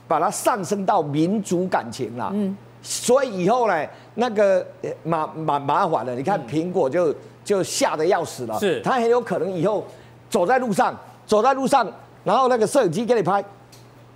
[0.07, 2.31] 把它上升到民族感情了。
[2.33, 4.65] 嗯，所以以后呢，那个
[5.03, 6.15] 麻麻麻烦了。
[6.15, 7.13] 你看苹果就。
[7.45, 9.85] 就吓得要死了，是，他很有可能以后
[10.29, 10.93] 走在路上，
[11.25, 11.87] 走在路上，
[12.23, 13.41] 然后那个摄影机给你拍，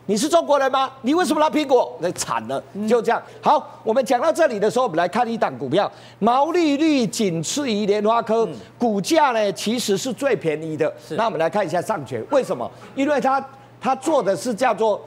[0.08, 0.92] 你是中国人吗？
[1.04, 1.96] 你为什么拿苹果？
[2.00, 3.22] 那惨了，就这样。
[3.40, 10.92] 好，我们讲到这里的时候，我们来看一档股票，毛利率仅次于莲花科，股价呢其实是最便宜的。
[11.12, 12.70] 那我们来看一下上权，为什么？
[12.96, 13.42] 因为它
[13.80, 15.00] 它做的是叫做。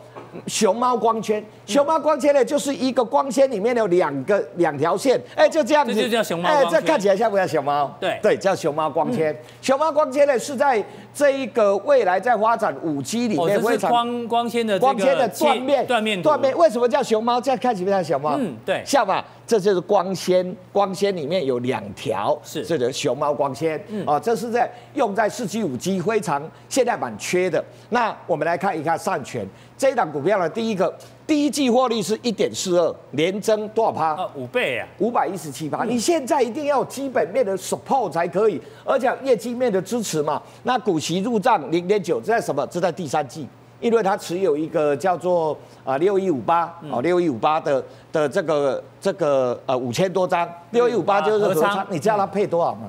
[0.47, 6.49] 熊猫光纤，熊猫光纤呢，就是一个光纤里面有两个两条线，哎，就这样子，这就叫熊猫。
[6.49, 7.95] 哎，这看起来像不像熊猫？
[8.01, 9.37] 对对，叫熊猫光纤。
[9.61, 10.83] 熊猫光纤呢是在
[11.15, 16.57] 这一个未来在发展五 G 里面，会光光纤的光纤的断面断面断面。
[16.57, 17.41] 为什么叫熊猫？
[17.41, 18.37] 这样看起来像熊猫？
[18.39, 19.25] 嗯，对，像吧？
[19.45, 23.79] 这就是光纤，光纤里面有两条，是这个熊猫光纤。
[23.89, 27.63] 嗯，啊，这是在用在四 G 五 G 非常现代版缺的。
[27.91, 29.47] 那我们来看一看上权。
[29.83, 30.95] 这一档股票呢，第一个
[31.27, 34.31] 第一季获利是一点四二，年增多少趴？
[34.37, 35.83] 五倍啊，五百一十七趴。
[35.83, 40.41] 你现在一定要有基本面的 support 才可以，而且业绩面的支持嘛。
[40.63, 42.65] 那股息入账零点九，这在什么？
[42.69, 43.45] 这在第三季，
[43.81, 51.85] 因为它持有一个叫做啊六一五八哦六一五八的的这个这个呃五千多张，六一五八就是合仓。
[51.91, 52.83] 你知道它配多少吗？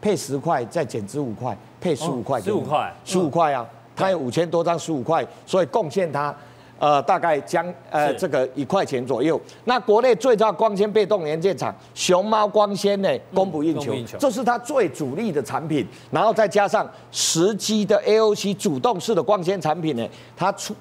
[0.00, 3.64] 配十块再减值五块，配十五块，十五块，十五块啊。
[3.96, 6.32] 它有五千多张，十五块，所以贡献它，
[6.78, 9.40] 呃，大概将呃这个一块钱左右。
[9.64, 15.86] 那国内最大光纤被动元件厂熊猫光纤呢，供不应求，这是它最主力的产品。
[16.10, 20.06] 然后再加上十 G 的 AOC 主动式的光纤产品呢，
[20.36, 20.74] 它出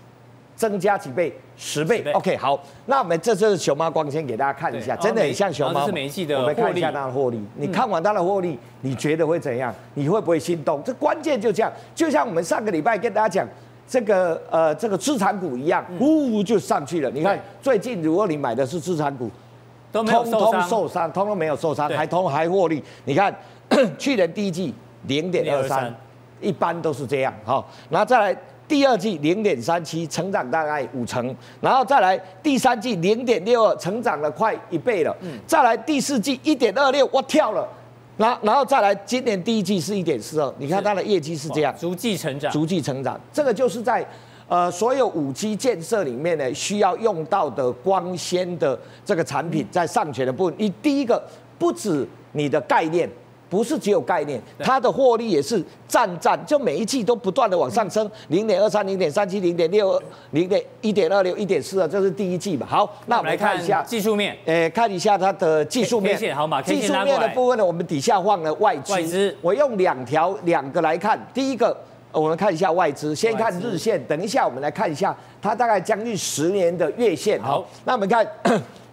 [0.56, 1.34] 增加几倍。
[1.58, 5.86] 十倍，，OK，好，那我们这就是熊猫光纤给大家看一下，真的很像熊猫。
[5.86, 9.74] 我们看一下它的获利，你看完它的获利，你觉得会怎样？
[9.94, 10.84] 你会不会心动？
[10.84, 13.48] 这关键就这样，就像我们上个礼拜跟大家讲
[13.88, 17.10] 这个呃这个资产股一样，呜就上去了。
[17.12, 19.32] 你看最近如果你买的是资产股，
[19.94, 22.84] 通通受伤，通通没有受伤，还通还获利。
[23.06, 23.34] 你看
[23.98, 24.74] 去年第一季
[25.08, 25.96] 零点二三，
[26.42, 27.34] 一般都是这样。
[27.46, 28.38] 好，然后再来。
[28.68, 35.16] 第二季零点三七，成长大概五成，然后再来第三季零点六二，成长了快一倍了。
[35.22, 37.68] 嗯，再来第四季一点二六，我跳了。
[38.18, 43.20] 然然后再来今年第一季是一点四二，你看它的业绩是这样，逐季成长，逐季成长。
[43.32, 44.06] 这个就是在
[44.48, 51.22] 呃所有五 G 建设里面呢，需要用到的光纤的这个产品，在上权的部分，你第一个
[51.60, 53.10] 不止你的概念。
[53.50, 62.66] 不是只有概念，它的获利也是战战，就每一季都不断的往上升，零点二三、零点三七、零点六二、零点一点二六、一点四二，这是第一季嘛？
[62.68, 66.62] 好，那我们来看一下技术面，诶，看一下它的技术面，好嘛？
[66.62, 71.76] 技术面的部分呢，我们底下放了外资，外资，我用两条两个来看，第一个
[72.12, 78.26] 我们看一下外资，先看日线，等一下我们来看一下它大概将近十年的月线，好，那我们看。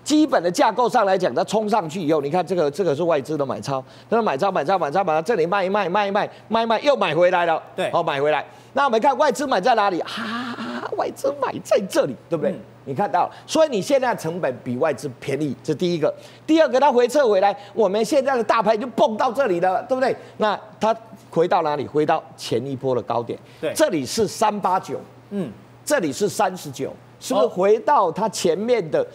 [0.04, 8.44] 基本的架构上来讲，它冲上去以后，你看这个这个是外资的买超，它买超买超买超，把它这里卖一卖卖一卖卖一卖又买回来了，对，好买回来。
[8.72, 10.00] 那我们看外资买在哪里？
[10.00, 12.54] 啊，外资买在这里，对不对？
[12.84, 16.12] 你看到，所以你现在成本比外资便宜，这第一个。
[16.44, 20.16] 第二个，它回撤回来，我们现在的大盘就蹦到这里了，对不对？
[20.38, 20.96] 那它
[21.30, 21.86] 回到哪里？
[21.86, 23.38] 回到前一波的高点。
[23.60, 25.48] 对，这里是三八九，嗯，
[25.84, 29.06] 这里是三十九，是不是回到它前面的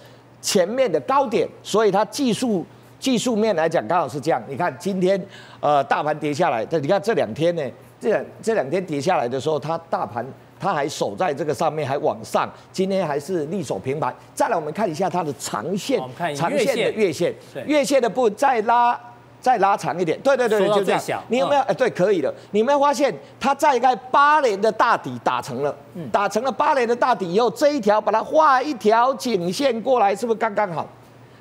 [0.42, 1.48] 前面的高点？
[1.64, 2.66] 所以它技术
[3.00, 4.42] 技术面来讲，刚好是这样。
[4.48, 5.20] 你看今天
[5.60, 7.64] 呃大盘跌下来，但你看这两天呢，
[8.00, 10.26] 这两这两天跌下来的时候，它大盘。
[10.60, 14.12] 它还守在这个上面，还往上，今天还是力守平盘。
[14.34, 16.02] 再来，我们看一下它的长线，
[16.36, 17.32] 长线的月线，
[17.68, 19.00] 月线的部分再拉，
[19.48, 20.20] 再拉长一点。
[20.20, 21.24] 对对对，就这样。
[21.30, 21.62] 你有没有？
[21.62, 22.34] 哎，对，可以的。
[22.52, 25.74] 你有没有发现，它在概八连的大底打成了，
[26.12, 30.86] 打成了八连的大底以后，这一条把它画一条颈线过来，是不是刚刚好？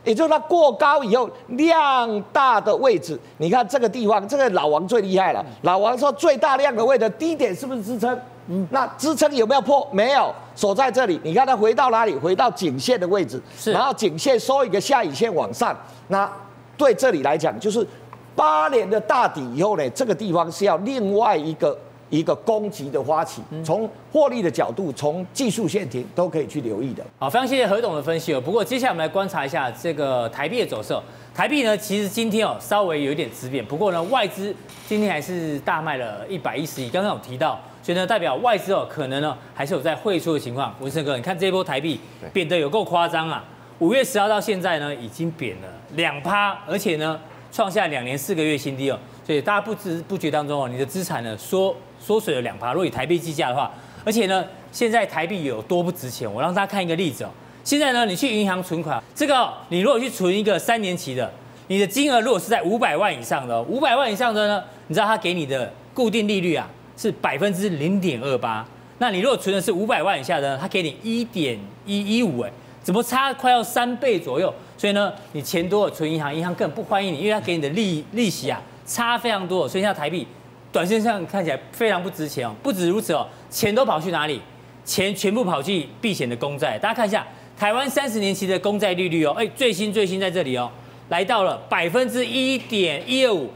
[0.04, 5.44] 也就是它过高以后量大的位置，你看这个地方，这个老王最厉害了。
[5.62, 8.16] 老王说最大量的位置低点是不是支撑？
[8.46, 9.84] 嗯，那支撑有没有破？
[9.90, 11.20] 没有，守在这里。
[11.24, 12.14] 你看它回到哪里？
[12.14, 13.72] 回到颈线的位置，是。
[13.72, 15.76] 然后颈线收一个下影线往上。
[16.06, 16.30] 那
[16.76, 17.86] 对这里来讲，就是
[18.34, 21.78] 八年的大底以后呢，这个地方是要另外一个
[22.10, 23.42] 一个攻击的发起。
[23.64, 27.04] 从获利的角度，从技术线停都可以去留意的。
[27.18, 28.40] 好，非常谢谢何董的分析哦。
[28.40, 30.94] 不过接下来我们来观察一下这个台币的走势。
[31.34, 34.54] 台币呢，其实今天哦稍微有一点止贬，不过呢外资
[34.86, 36.88] 今天还是大卖了一百一十亿。
[36.88, 37.60] 刚刚有提到。
[37.82, 40.74] 所以呢，代表外资哦，可能呢还是有在汇出的情况。
[40.80, 42.00] 文胜哥，你看这一波台币
[42.32, 43.44] 贬得有够夸张啊！
[43.78, 47.20] 五月十号到现在呢，已经贬了两趴，而且呢
[47.52, 48.98] 创下两年四个月新低哦。
[49.24, 52.72] 所以大家不知不觉当中哦，你的资产呢缩缩水了两趴。
[52.72, 53.70] 如果以台币计价的话，
[54.04, 56.32] 而且呢现在台币有多不值钱？
[56.32, 57.30] 我让大家看一个例子哦。
[57.64, 61.30] 现在呢你去银行存款，这个、你如果去存一个三年期的，
[61.66, 66.68] 你的金额如果是在五百万以上的，五百万以上的呢，你知道他给你的固定利率啊？
[66.96, 68.66] 是百分之零点二八，
[68.98, 72.50] 那你如果存的是五百万以下的，他给你一点一一五，哎，
[72.86, 74.54] 怎么差快要三倍左右？
[74.78, 80.24] 所以呢，你钱多存银行，银行根本不欢迎你，因为他给你的利利息啊差非常多，所以现在台币
[80.70, 82.54] 短线上看起来非常不值钱哦。
[82.62, 84.40] 不止如此哦，钱都跑去哪里？
[84.84, 86.78] 钱全部跑去避险的公债。
[86.78, 87.26] 大家看一下
[87.58, 90.70] 台湾三十年期的公债利率哦，哎，最新最新在这里哦，
[91.08, 93.50] 来到了百分之一点一二五。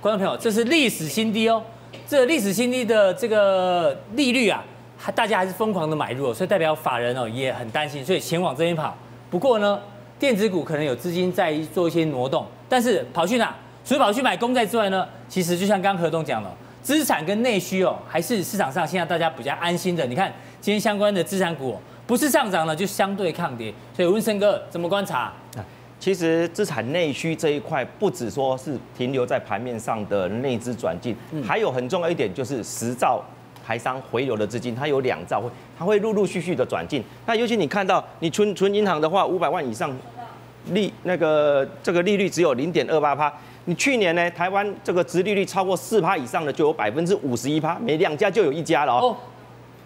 [0.00, 1.62] 观众朋友，这是历史新低哦。
[2.08, 4.64] 这历史新低的这个利率啊，
[5.10, 8.94] 大家还是疯狂的买入，所以代表法人哦也很担心，所以前往这边跑。
[9.30, 9.80] 不过呢，
[10.18, 13.54] 电子股可能有资金在做一些挪动，但是跑去哪？
[13.84, 20.06] 除了跑去买公债之外呢，其实就像刚刚何董讲了，资产跟内需哦，还是市场上现在大家比较安心的。
[20.06, 23.74] 你看今天相关的资产股不是上涨了，就相对抗跌。
[23.96, 25.32] 所以温森哥怎么观察？
[25.98, 33.22] 其实资产内需这一块，不只说是停留在盘面上的内资转进，还有很重要一点就是实兆
[33.64, 35.48] 台商回流的资金，它有两兆会，
[35.78, 37.02] 它会陆陆续续的转进。
[37.26, 39.90] 那尤其你看到你存存银行的话，五百万以上
[40.70, 43.32] 利那个这个利率只有零点二八趴。
[43.66, 49.16] 你去年呢，台湾这个殖利率超过四趴以上的就有百分之五十一趴，每两家就有一家了哦。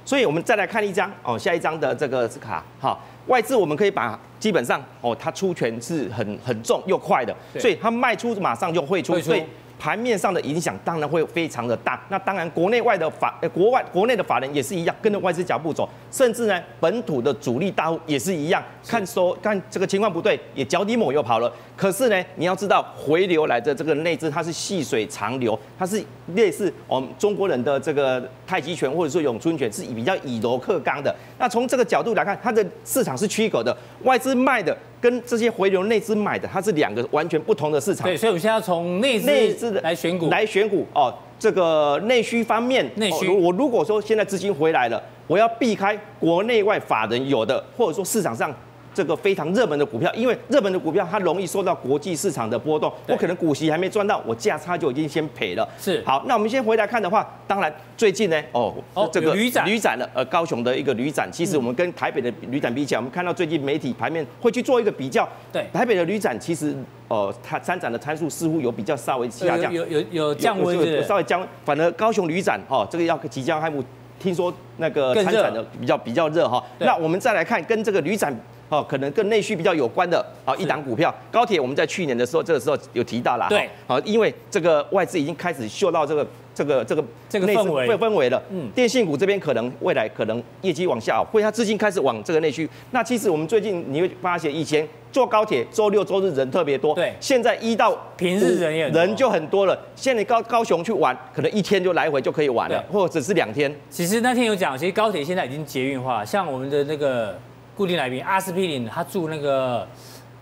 [0.04, 3.02] 所以我们再来看一张哦，下一张的这个卡好。
[3.26, 9.42] 外资我们可以把基本上哦，它出权是很很重又快的，所以它卖出马上就汇出，所以
[9.78, 12.00] 盘面上的影响当然会非常的大。
[12.08, 21.52] 那当然国内外的法，呃，国外国内的法人也是一样，跟着外资脚步走，甚至呢本土的主力大户也是一样，看说看这个情况不对，也脚底抹油跑了。
[21.76, 26.02] 可是呢，你要知道回流来的这个内资，它是细水长流，它是
[26.34, 31.14] 类似我们中国人的这个太极拳或者说咏春拳，是比较以柔克刚的。
[31.38, 34.74] 那从这个角度来看，它的市场是区隔的，外资卖的
[35.07, 38.05] 跟这些回流内资买的，它是两个完全不同的市场。
[38.05, 41.14] 对，所以我们现在要从内内资的来选股，来选股哦。
[41.38, 48.53] 这个内需方面，内需，我如果说现在资金回来了，我要避开国内外法人有的，或者说市场上。
[48.96, 55.68] 这个非常热门的股票，因为热门的股票它容易受到国际市场的波动，我可能股息还没赚到，我价差就已经先赔了。
[55.78, 65.28] 是，好，那我们先回来看的话，当然最近呢，哦，哦这个旅展旅展了，呃，高雄的一个旅展，其实我们跟台北的旅展比起来，我们看到最近媒体盘面会去做一个比较。
[65.52, 66.74] 对，台北的旅展其实，
[67.09, 73.85] 呃，它参展的参数似乎有比较稍微下降，有有有降温，有稍微降，反而高雄旅展，哦，这个要即将开幕，
[74.18, 76.64] 听说那个参展的比较比较热哈。
[76.78, 78.35] 那我们再来看跟这个旅展。
[78.68, 83.46] 哦，可能跟内需比较有关的啊，一档股票高铁，我们在去年的时候，这个时候有提到了。
[83.48, 88.42] 对，好，因为这个外资已经开始嗅到这个这个这个这个氛围氛围了。
[88.50, 92.69] 嗯，电信股这边可能未来可能业绩往下，会它资金开始往这个内需。
[92.90, 99.79] 那其实我们最近你会发现，以前坐高铁周六周日人特别多，对，现在一到平日人也人就很多了。
[99.94, 103.73] 现在高高雄去玩，可能一天就来回就可以玩了，或者是两天。
[103.90, 107.38] 其实那天有讲，其实高铁现在已经捷运化，像我们的那个。
[107.77, 109.87] 固定来宾阿司匹林，他住那个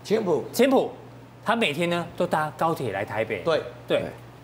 [0.03, 0.91] 青埔，青埔，
[1.43, 3.39] 他每天呢都搭高铁来台北。
[3.39, 3.61] 对。
[3.87, 4.01] 对，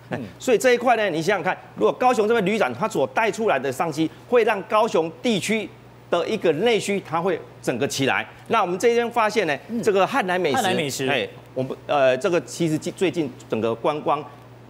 [0.09, 5.67] 嗯、所以这一块呢，你想想看，如果高雄这边旅展，它所带出来的商机，会让高雄地区
[6.09, 8.27] 的一个内需，它会整个起来。
[8.49, 14.23] 那我们这边发现呢，这个汉来美食，美食，哎，我们呃，这个其实最近整个观光。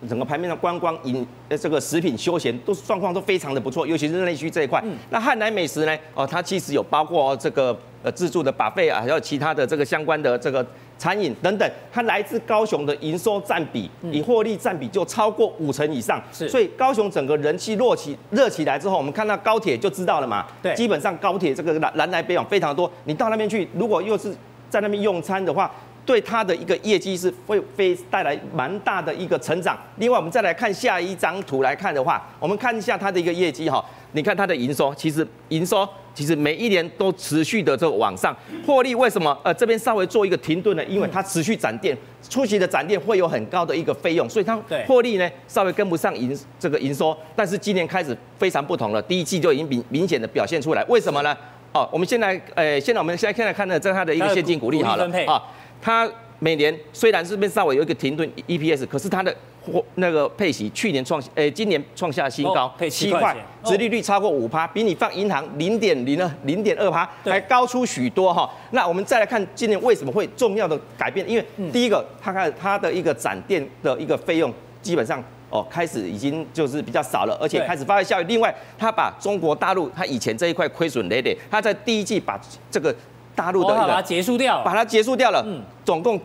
[0.10, 4.82] 整个盘面上，观光、饮呃这个食品、休闲都状况都非常的不错，尤其是内需这一块。
[4.84, 5.98] 嗯、那汉来美食呢？
[6.16, 10.66] 哦，它其实有包括这个呃自助的 buffet 啊，还有其他的这个相关的这个
[10.98, 11.72] 餐饮等等。
[11.92, 16.20] 它来自高雄的营收占比，以获利占比就超过五成以上。
[16.34, 20.48] 是，所以高雄整个人气热起热起来之后，我们看到高铁就知道了嘛。
[20.64, 22.92] 对，基本上高铁这个南南来北往非常多。
[23.04, 24.36] 你到那边去，如果又是
[24.68, 25.72] 在那边用餐的话。
[26.06, 29.78] 对它的一个业绩是会非带来蛮大的一个成长。
[29.98, 33.84] 另外，我们再来看下一张图来看的话，我们看一下它的一个业绩哈。
[34.14, 38.36] 你看它的营收，其实营收其实每一年都持续的这个往上。
[38.68, 39.38] 获利为什么？
[39.42, 40.84] 呃，这边稍微做一个停顿呢？
[40.84, 41.98] 因为它持续展店，
[42.30, 47.18] 初期的展店会有很高的一个费用，所以它获利呢稍微跟不上营这个营收。
[47.38, 50.84] 但是今年开始非常不同了，第一季就已经明明显的表现出来。
[50.90, 51.34] 为什么呢？
[51.72, 55.42] 哦，我们现在呃，现在我们现在现在看的这它的一个现金股利好了啊。
[55.82, 56.10] 它
[56.40, 68.50] 每年虽然是被稍微有一个停顿 EPS，可是它的或那个配息去年创，诶，今年创下新高，七块，殖利率超过五趴，比你放银行零点零二零点二趴还高出许多哈。
[68.72, 71.30] 那我们再来看今年为什么会重要的改变？
[71.30, 74.52] 因为第一个，它看它的一个展店的一个费用
[74.82, 78.24] 基本上哦开始已经就是比较少了，而且开始发挥效益。
[78.24, 82.96] 另外，他把中国大陆它以前这一块亏损累累，他在第一季把这个。
[83.36, 86.20] 大陆的把它结束掉，把它结束掉了，嗯，总共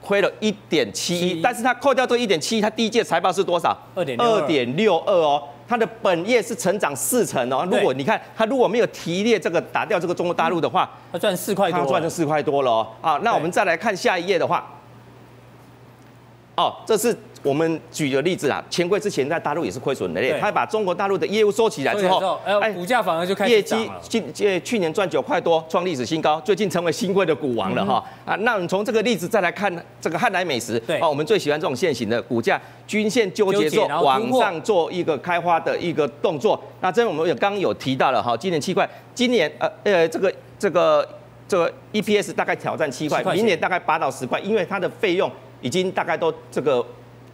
[0.00, 3.76] 亏了一点七一，但是它扣掉这一点七一，它第一届财报是多少？
[3.94, 4.40] 二点二。
[4.46, 7.66] 点六二哦，它的本业是成长四成哦。
[7.70, 12.86] 如果你看它如果没有提列这个打掉这个中国大陆的话，它赚四块多，赚了四块多了哦。
[13.00, 14.66] 啊，那我们再来看下一页的话，
[16.56, 17.16] 哦，这是。
[17.42, 23.52] 我们举个例子啊，钱柜之前在大陆也是亏损的，他把中国大陆的业务收起来之后，哎，股价反而就开始。
[23.52, 28.04] 业绩去年赚九块多，创历史新高，最近成为新贵的股王了哈。
[28.26, 36.62] 啊，那我们从这个例子再来看这个汉来美食，对，啊，我们最喜欢这种现行的股价均线纠结之后往上做一个开花的一个动作。
[36.80, 41.08] 那这边我们有刚刚有提到了哈，今年七块，今年呃呃这个这个
[41.48, 45.30] 这个 EPS 大概挑战七块，明年大概八到十块，因为它的费用
[45.62, 46.84] 已经大概都这个。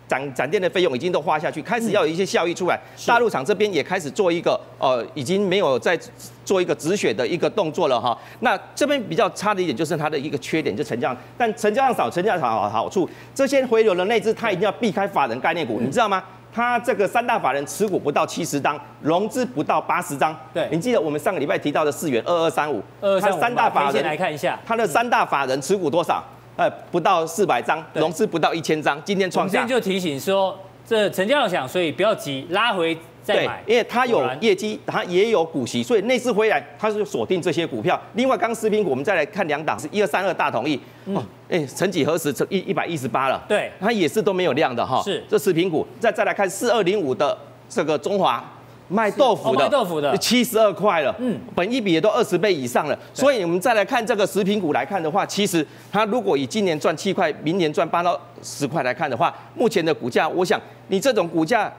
[0.08, 2.78] 展展店的费用已经都花下去，开始要有一些效益出来。
[3.06, 5.98] 大陆厂这边也开始做一个，呃，已经没有在
[6.44, 8.16] 做一个止血的一个动作了哈。
[8.40, 16.22] 那这边比较差的一点就是它的一个缺点，就成交量，但成交量少，成交量少好处，这些回流的内资它一定要避开法人概念股，你知道吗？
[16.54, 20.34] 它这个三大法人持股不到七十张，融资不到八十张。
[20.54, 22.82] 对，你记得我们上个礼拜提到的四元二二三五，
[23.20, 26.24] 它三大法人来看一下，它的三大法人持股多少？
[26.56, 29.58] 呃，不到四百张，融资不到一千张，今天创下。
[29.58, 33.62] 我们今天就提醒说，这成交量小，所以不要急，拉回再买。
[33.66, 38.00] 对，因为它有业绩，它也有股息，所以那次回来，它是锁定这些股票。
[38.14, 40.80] 另外，刚食品股，我们再来看两档，是一二三二大统一。
[41.06, 43.44] 哦，哎，曾几何时，成一一百一十八了。
[43.46, 45.02] 对，它也是都没有量的哈。
[45.02, 47.36] 是，这食品股，再再来看四二零五的
[47.68, 48.42] 这个中华。
[48.88, 61.72] 卖豆腐的，卖豆腐的，七十二块了，嗯，本一比也都二十倍以上了，所以我们再来看这个食品股来看的话，其实它如果以今年赚七块，明年赚八到十块来看的话，目前的股价，我想你这种股价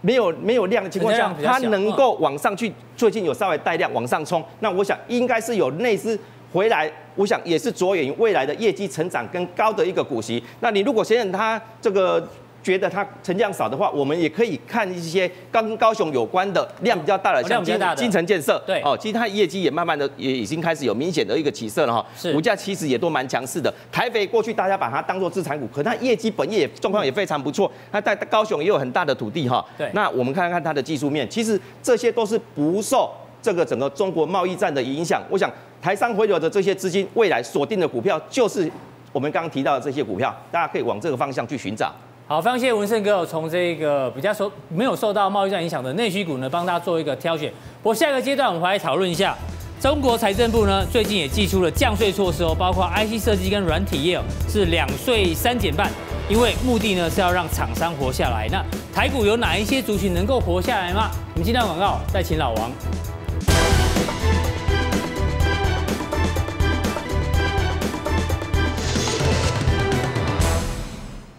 [0.00, 6.18] 没有没有量的情况下，它能够往上去，最近有稍微带量往上冲，那我想应该是有内资
[6.52, 12.26] 回来，我想也是着眼于未来的业绩成长跟高的一个股息，那你如果现在它这个。
[12.62, 23.72] 觉得它成交量少的话，我们也可以看一些跟高雄有关的量比较大的，像金金城建设，对哦，其实它业绩也慢慢的也已经开始有明显的一个起色了哈，是股价其实也都蛮强势的。
[23.90, 29.64] 台北过去大家把它当做资产股，可它业绩本业状况也非常不错，它在高雄也有很大的土地哈。
[29.78, 35.22] 对，那我们看看它的技术面，其实这些都是不受这个整个中国贸易战的影响。
[35.30, 35.50] 我想
[35.80, 38.70] 台商回流的这些资金，未来锁定的股票就是
[39.12, 41.90] 我们刚刚提到的这些股票，大家可以往这个方向去寻找。
[42.30, 47.52] 好，非常谢谢文胜哥，从这个比较受没有受到贸易战影响的内需股呢，帮大家做一个挑选。
[47.82, 49.36] 不过下一个阶段，我们还来讨论一下，
[49.80, 54.16] 中国财政部呢最近也祭出了降税措施哦，包括 IC 设计跟软体业
[54.48, 55.90] 是两税三减半，
[56.28, 58.46] 因为目的呢是要让厂商活下来。
[58.48, 58.64] 那
[58.94, 61.10] 台股有哪一些族群能够活下来吗？
[61.34, 62.70] 我们今天的广告再请老王。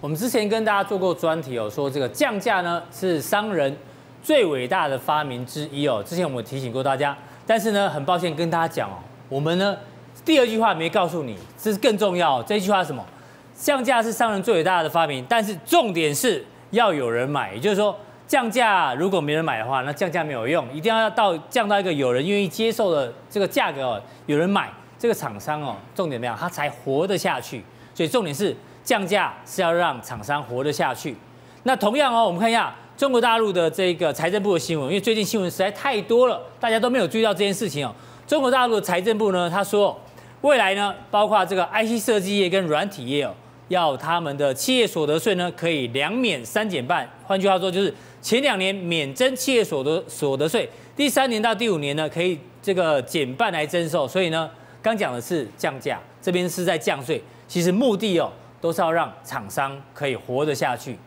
[0.01, 3.77] 我们之前跟大家做过专题哦，说这个降价呢是商人
[4.23, 6.03] 最伟大的发明之一哦。
[6.03, 8.97] 之前我们提醒过大家，但是呢，很抱歉跟大家讲哦，
[9.29, 9.77] 我们呢，
[10.25, 12.41] 第二句话没告诉你，这是更重要。
[12.41, 13.05] 这句话是什么？
[13.53, 17.53] 降价是商人最伟大的发明，但是重点是要有人买。
[17.53, 17.95] 也就是说，
[18.25, 26.35] 降价如果没人买的话，那降价没有用，一定要到降到一个有人愿意接受的这个价格哦，有人买，这个厂商哦，重点怎么样？
[26.35, 27.63] 他才活得下去。
[27.93, 31.15] 所以重点是降价是要让厂商活得下去。
[31.63, 37.93] 那同样哦，我们看一下中国大陆的这个财政部的新闻，因为最近新闻实在太多了，大家都没有注意到这件事情哦。
[38.27, 39.99] 中国大陆的财政部呢，他说
[40.41, 43.33] 未来呢，包括这个 IC 设计业跟软体业哦。
[43.67, 47.09] 要他们的企业所得税呢，可以两免三减半。
[47.25, 54.05] 换句话说，就是前两年免征企业所得所得税，第三年到第五年呢，可以这个减半来征收。
[54.05, 54.49] 所以呢，
[54.81, 57.23] 刚讲的是降价，这边是在降税。
[57.47, 58.29] 其实目的哦，
[58.61, 60.97] 都是要让厂商可以活得下去。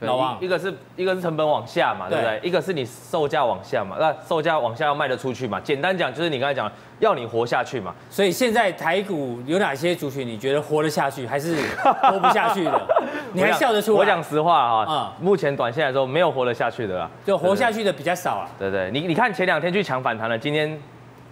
[0.00, 2.40] 老王，一个是一个是成本往下嘛，对不对？
[2.42, 5.60] 一个是你售价往下嘛，那售价往下要卖得出去嘛。
[5.60, 7.94] 简单讲就是你刚才讲，要你活下去嘛。
[8.10, 12.80] 所以现在台股有哪些族群你觉得活得下去，还是活不下去的？
[13.32, 13.98] 你还笑得出来？
[14.00, 18.48] 我讲实话哈，目前短线来说没有活得下去的啦，就活下去的比较少啊。
[18.58, 20.76] 对对，你你看前两天去抢反弹了，今天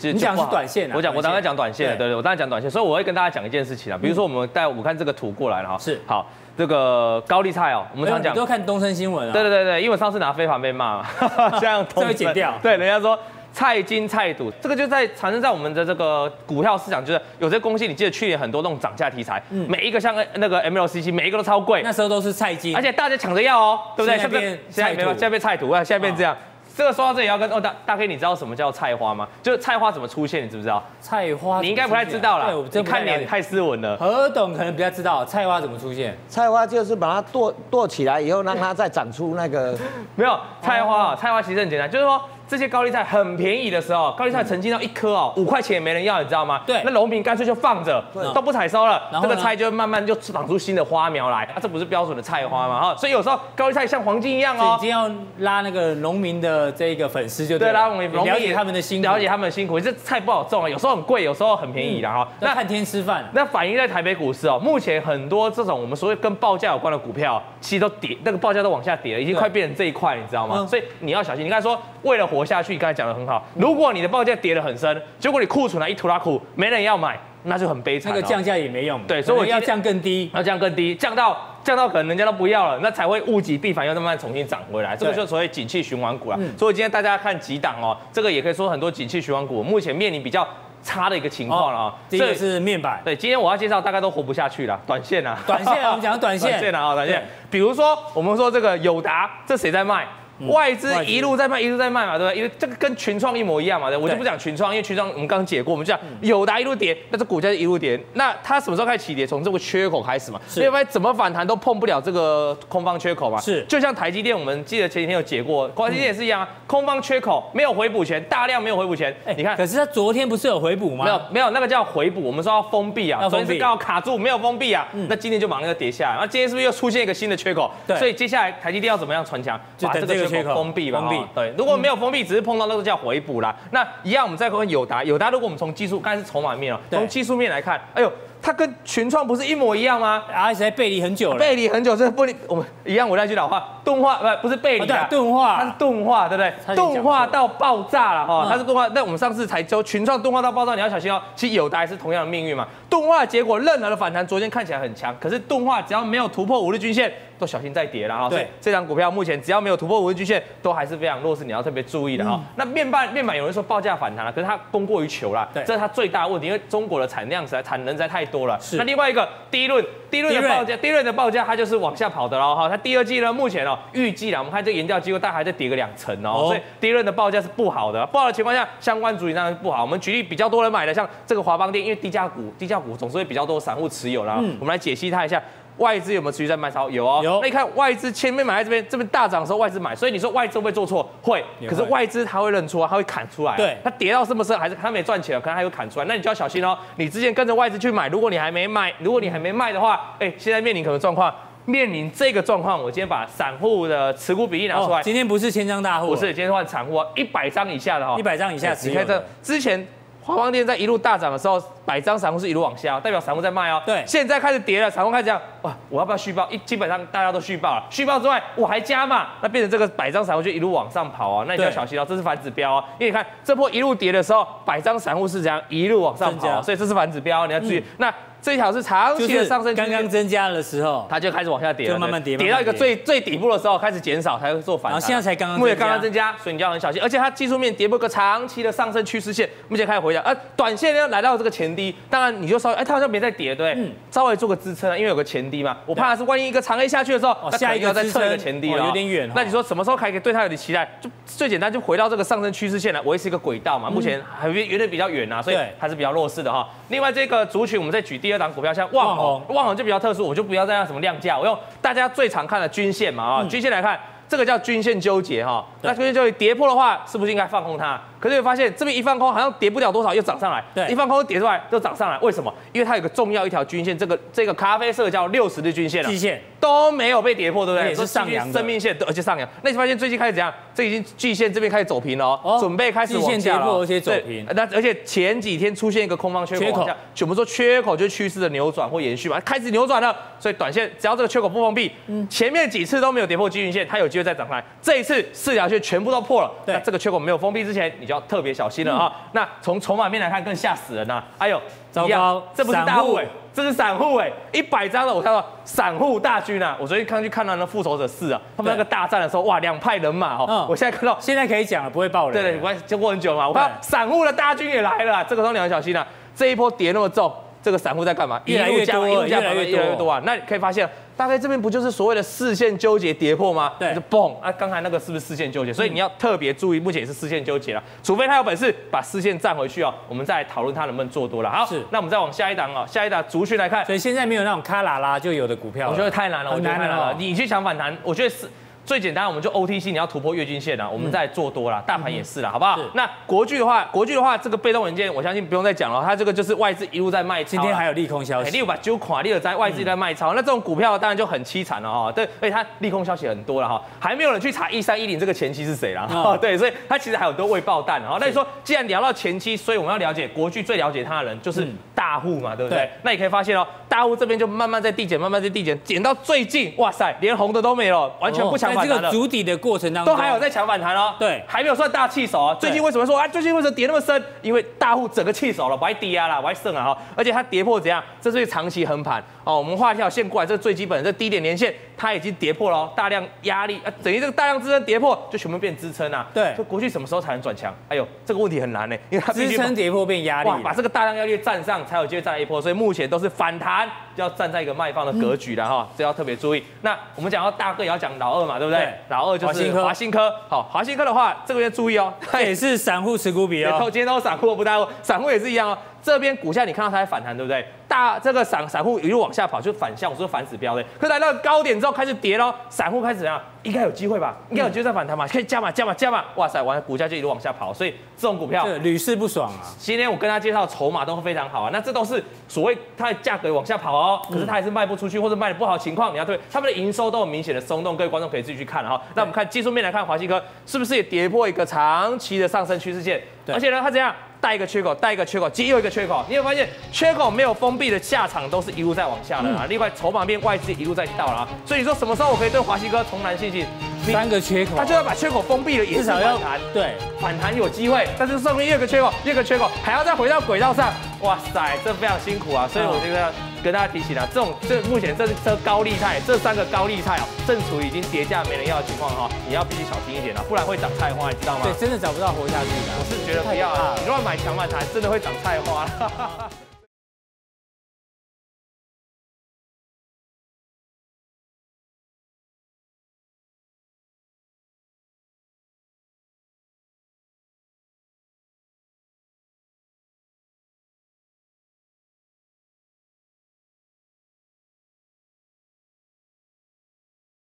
[0.03, 0.95] 你讲是短线啊？
[0.97, 6.27] 我讲我刚才讲短线，对对，我刚才讲短线，所以我会跟大家讲一件事情啊，比如说我们带我看这个图过来了哈，是好。
[6.59, 9.33] 这个高丽菜哦，我们常讲，都看东森新闻啊。
[9.33, 11.07] 对对对对，因为上次拿飞盘被骂嘛，
[11.59, 12.53] 这样这会剪掉。
[12.63, 13.19] 对，人家说
[13.51, 24.19] 菜金菜赌，这个就在产生在我们的这个股票市场，就是有些公司，你记得去年很多那种涨价题材，嗯，每一个像那个 MLCC，每一个都超贵，那时候都是菜金，而且大家抢着要哦，对不对？
[24.19, 26.37] 现在变现在没有，现在变菜赌啊，现在变这样。
[26.77, 29.29] 这个说到这里要跟哦大大 K，你知道什么叫菜花吗？
[29.43, 30.83] 就是菜花怎么出现，你知不知道？
[31.01, 32.51] 菜花，你应该不太知道啦。
[32.73, 33.97] 你看脸太斯文了。
[33.97, 36.17] 何董可能比较知道菜花怎么出现。
[36.29, 39.77] 菜花就是把它剁剁起来以后，让它再长出那个。
[40.17, 42.21] 没有菜花啊，菜花其实很简单，就是说。
[42.51, 46.63] 这些高丽菜很便宜的时候，高丽菜曾经到一颗哦五块钱也没人要，你知道吗？
[46.67, 48.03] 对，那农民干脆就放着，
[48.35, 51.45] 都不采收了，这个菜就慢慢就长出新的花苗来。
[51.45, 52.81] 啊，这不是标准的菜花吗？
[52.81, 54.77] 哈，所以有时候高丽菜像黄金一样哦。
[54.77, 59.79] 已经要拉那个农民的这个粉丝就对，拉农民了解他们的辛苦，了解他们的辛苦。
[59.79, 62.27] 这菜不好种啊，有时候很贵，有时候很便宜的哈。
[62.41, 63.31] 那看天吃饭。
[63.33, 70.67] 那反映在台北股市哦，目前很多这种我们所谓跟报价有关的股票，其实都跌，那个报价都往下跌了，已经快变成这一块，你知道吗？
[70.67, 71.45] 所以你要小心。
[71.45, 73.11] 你刚才说为了活下去，刚才讲的。
[73.11, 78.11] 很好，如果你的报价跌得很深，结果你库存啊一拖拉库，没人要买，那就很悲惨。
[78.15, 84.97] 那个降价也没用，对，所以我要降更低，要降更低，降到降到可能人家都不要了，那才会物极必反，要慢慢重新涨回来。
[84.97, 86.39] 这个就是所谓景气循环股啊。
[86.57, 90.47] 所以今天大家看几档哦，这个也可以说很多景气循环股目前面临比较
[90.83, 91.95] 差的一个情况了啊。
[92.09, 97.23] 这个是面板，对，今天我要介绍大概都活不下去了，短线啊，短线啊，我们讲短线，短线啊，短线。
[97.51, 100.07] 比如说我们说这个友达，这谁在卖？
[100.49, 102.39] 外资一路在卖，一路在卖嘛，对不对？
[102.39, 103.97] 因为这个跟群创一模一样嘛，对。
[103.97, 108.01] 我就不讲群创，因为群创我们刚刚解过，我们就讲友达一路跌，那这股价就一路跌。
[108.15, 109.27] 那它什么时候开始起跌？
[109.27, 110.41] 从这个缺口开始嘛。
[110.49, 110.63] 是。
[110.63, 113.41] 因为怎么反弹都碰不了这个空方缺口嘛。
[113.41, 113.63] 是。
[113.69, 119.15] 就像台积电，我们记得前几天有解过，台积电也是一样啊，空方缺口没有回补前，大量没有回补前。
[119.25, 119.57] 哎，你看。
[119.57, 121.05] 可是它昨天不是有回补吗？
[121.05, 122.23] 没有，没有，那个叫回补。
[122.23, 124.87] 我们说要封闭啊，昨天是刚好卡住，没有封闭啊。
[125.09, 126.17] 那今天就马上要跌下来。
[126.21, 127.71] 那今天是不是又出现一个新的缺口？
[127.87, 127.97] 对。
[127.99, 129.61] 所以接下来台积电要怎么样传强？
[129.81, 131.09] 把这个缺口封闭吧。
[131.35, 133.55] 对，如果没有封闭，只是碰到那个叫回补啦。
[133.73, 138.11] 那一样，我们再看友达，友达如果我们从技术，刚才是筹码面哦，从技术面来看，哎呦。
[138.43, 140.25] 它跟群创不是一模一样吗？
[140.35, 143.07] 而且背离很久了，背离很久，这不离我们一样。
[143.07, 146.75] 我再句老话，钝化不不是背离的，钝化，它是钝化，对不对？
[146.75, 148.89] 钝化到爆炸了哈，它是钝化。
[148.95, 151.21] 那我们上次才说群创钝化到爆炸，你要小心哦。
[151.37, 152.67] 其实友达是同样的命运嘛。
[152.89, 158.29] 钝化结果，任何的反弹，昨天看起来很强，可是钝化只要没有突破五日均线，都小心再跌了哈。
[158.31, 162.41] 对，这张股票目前只要没有突破五日均线，都还是非常弱势，你要特别注意的哈。
[162.57, 168.59] 那面板面板有人说报价反弹了，可是它供过于求了，对，这是它最大的问题，因为中国的产量实在产能实在太多了。
[168.61, 169.11] 是，那另外。
[169.11, 172.69] 一个第一轮，第一轮的报价，第一轮的报价，它就是往下跑的了哈。
[172.69, 176.45] 它第二季呢，目前哦，预计了，我们看这个研调机构，大概还在跌个两成哦。
[176.47, 179.83] 所以第一轮的报价是不好的，不好的情况下，相关主体当然是不好。
[179.83, 184.37] 我们举例比较多人买的，像这个华邦电，因为低价股，低价股总是会比较多散户持有啦。
[184.61, 185.43] 我们来解析它一下。
[185.79, 186.91] 外资有没有持续在卖超？
[186.91, 187.21] 有哦。
[187.23, 187.41] 有。
[187.41, 191.09] 那你看外资前面买在这边，这边大涨的时候外资买，所以你说外资会不会做错？
[191.23, 191.45] 会。
[191.69, 193.57] 可是外资他会认错啊，他会砍出来。
[193.57, 193.77] 对。
[193.83, 196.77] 它跌到什么时候还是它没赚钱了，可能还会砍出来，那你就要小心哦。
[196.97, 205.03] 你之前跟着外资去买，如果你还没卖，如果你还没卖的话，哎，现在面临可能状况，面临这个状况，我今天把散户的持股比例拿出来。
[205.03, 208.17] 今天不是千张大户，不是，今天换散户啊，一百张以下的哈。
[208.19, 208.75] 一百张以下。
[208.83, 209.87] 你看这之前。
[210.31, 213.83] 华邦电在一路大涨的时候，百张散户是一路往下，代表散户在卖哦。
[213.85, 216.49] 对，现在开始跌了，散户开始这样，哇，我要不要续报？
[216.51, 227.79] 一基本上大家都续报了，续报之外我还加嘛，那变成这个百张散户就一路往上跑啊，那你就要小心哦，这是反指标哦，因为你看这波一路跌的时候，百张散户是怎样一路往上跑，所以这是反指标，你要注意。
[227.79, 235.01] 嗯、那这一条是长期的上升，刚刚增加的时候，它就开始往下跌了，就慢慢跌，跌到一个最最底部的时候开始减少，才会做反弹。
[235.01, 237.01] 现在才刚刚，目前刚刚增加，所以你就要很小心。
[237.03, 245.77] 而且它技术面跌破个长期的上升趋势线，目前开始回调，而短线呢来到这个前低，当然你就稍微，哎，它好像没在跌，对，嗯，稍微做个支撑，因为有个前低嘛。
[245.85, 249.31] 我怕的是万一一个长 A 下去的时候，下一个要再测一个前低了，有点远。
[249.35, 250.89] 那你说什么时候还可以对它有点期待？
[251.01, 253.91] 就最简单，就回到这个上升趋势线来维持一个轨道嘛。
[253.91, 256.67] 目前还有点比较远啊，所以还是比较弱势的哈。
[256.89, 259.77] 另外这个族群，我们再举第二档股票，像旺宏，旺宏。
[259.77, 268.01] 就比较特殊，我就不要再让什么量价，我用大家最常看的均线嘛啊，均线来看，这个叫均线纠结哈，那均线纠结跌破的话，是不是应该放空它？
[268.21, 270.63] 可是你发现这边一放空，好像跌不了多少，又涨上来。
[270.75, 272.53] 对，一放空跌出来又涨上来，为什么？
[272.73, 277.95] 因为它有个重要一条均线，这个这个咖啡色叫六十日均线了，季线都没有被跌破，对不对？
[277.95, 279.49] 是上扬生命线，而且上扬。
[279.63, 280.53] 那你发现最近开始怎样？
[280.75, 284.47] 这已经季线这边开始走平了哦，准备开始往下了，而且走平。
[284.55, 286.87] 那而且前几天出现一个空方缺口，缺口，
[287.23, 290.15] 我们说缺口就是趋势的扭转或延续嘛，开始扭转了。
[290.39, 294.65] 所以短线只要这个缺口不封闭，嗯，前面几次都没有跌破季均线，它有机会再涨上来。
[294.81, 298.93] 这一次四条线全部都破了，那这个缺口没有封闭之前，你就要特别小心了。
[298.93, 301.23] 啊，那从筹码面来看更吓死人呐！
[301.39, 301.61] 哎呦，
[301.93, 306.77] 糟糕，这不是大户哎，这是散户哎，一百张了我看到散户大军啊！
[306.81, 312.33] 我昨天刚去看到那复仇者四啊，他们那个大战的时候，哇，两派人马哦，我现在看到现在可以讲了，不会爆雷。
[312.33, 316.05] 对对，我经过很久嘛，我看散户的大军也来了，这个时候你要小心了。
[316.35, 317.33] 这一波跌那么重，
[317.63, 318.41] 这个散户在干嘛？
[318.47, 320.21] 越来越多，越来越多，越多啊！
[320.25, 320.89] 那你可以发现。
[321.21, 323.75] 大概这边不就是所谓的视线纠结跌破吗？
[323.79, 324.51] 对，就嘣啊！
[324.51, 325.71] 刚才那个是不是视线纠结？
[325.71, 327.85] 所以你要特别注意，目前也是视线纠结了。
[328.03, 331.51] 除非他有本事把视线站回去哦，我们再讨论他能不能做多了。
[331.51, 331.85] 好，是。
[331.91, 333.85] 那我们再往下一档哦，下一档族群来看。
[333.85, 337.15] 所以现在没有那种卡啦啦就有的股票，我觉得太难了，我觉得太难了。
[337.19, 338.49] 你去抢反弹，我觉得是。
[338.91, 342.77] 最简单，我们就 OTC，你要突破月均线啊，我们再做多了，大盘也是了，好不好？
[342.95, 347.51] 那国巨的话，国巨的话，这个被动文件，我相信不用再讲了，它这个就是外资一路在卖超。
[347.51, 352.11] 今天还有利空消息，你有把揪垮，你有在外资在卖超，那这种股票当然就很凄惨了哈。
[352.11, 356.37] 对，而且它利空消息很多了哈，还没有人去查一三一零这个前期是谁了。
[356.41, 358.03] 对，所以它其实还有多未爆弹。
[358.03, 361.65] 哈，那你说既然聊到前期，所以我们要了解国巨最了解它的人就是
[361.95, 362.91] 大户嘛，对不对？
[363.05, 368.80] 那你可以发现哦，大户这边就慢慢在递减，慢慢在递减，减到最近，哇塞，连红的都没了，完全不抢。
[368.83, 369.61] 这个筑底的。
[369.61, 372.55] 过程当中都还有在抢反弹哦，对，还没有算大气手啊。
[372.55, 373.29] 最近为什么说啊？
[373.29, 374.25] 最近为什么跌那么深？
[374.41, 376.99] 因为大户整个气手了，不爱跌啊啦，不爱剩啊哈。
[377.15, 378.03] 而且它跌破怎样？
[378.23, 379.59] 这是长期横盘哦。
[379.59, 386.27] 我们画一条线过来，这是最基本的，这低点连线它已经跌破了哦，大量压力啊，等于这个大量支撑跌破，就全部变支撑啊。
[386.33, 387.75] 对，这国巨什么时候才能转强？
[387.89, 392.63] 哎呦，这个问题很难呢，因为它支撑跌破变压力，把这个大量压力站上，才有机会再来一波。
[392.63, 396.63] 所以目前都是反弹，就要站在一个卖方的格局了哈，这要特别注意。
[396.83, 398.89] 那我们讲到大哥也要讲老二嘛，对不对？
[399.09, 400.33] 老二就是华新科。
[400.49, 405.79] 好，华新科的话，这个要注意哦，它 也是散户持股比哦，今天都散户不大户，散户也是一样哦。
[406.03, 407.65] 这边股价你看到它在反弹，对不对？
[407.87, 410.85] 大这个散散户一路往下跑，就反向，我说反指标的。
[410.99, 413.41] 可是来到高点之后开始跌喽，散户开始怎样？
[413.63, 414.37] 应该有机会吧？
[414.49, 415.27] 应该有机会再反弹嘛？
[415.27, 416.25] 可以加码加码加码！
[416.37, 419.61] 哇塞，完了股价就一路往下跑，所以这种股票屡试不爽啊。
[419.79, 429.01] 今天我跟他介绍筹码都非常好啊，那这都是所谓它的价格往下跑哦，可是它还是卖不出去或者卖的不好的情况，你要对他们的营收都有明显的松动，各位观众可以自己去看哈。
[429.15, 433.21] 那我们看技术面来看，华西科是不是也跌破一个长期的上升趋势线？
[433.49, 434.15] 而且呢，它怎样？
[434.41, 439.67] 带一个缺口，带一个缺口，接又一个缺口，你会发现缺口没有封闭的下场都是一路在往下的啊。
[439.69, 443.67] 另外筹码面外资一路在倒了啊，所以你说什么时候我可以对华西哥重燃信心？
[444.11, 452.67] 三个缺口，他就要把缺口封闭了，也是反弹，对，反弹有机会，但是上面又一个缺口，又一个缺口，还要再回到轨道上，哇塞，这非常辛苦啊。
[452.67, 453.31] 所以我觉得
[453.63, 461.65] 跟大家提醒啊，这种这目前这这高丽菜这三个高丽菜哦，正处于已经跌价没人要的情况哈，你要必须小心一点了，不然会长菜花，你知道吗？
[461.65, 462.93] 对，真的找不到活下去的。
[462.99, 465.87] 我是觉得不要啊，你乱买强买台，真的会长菜花。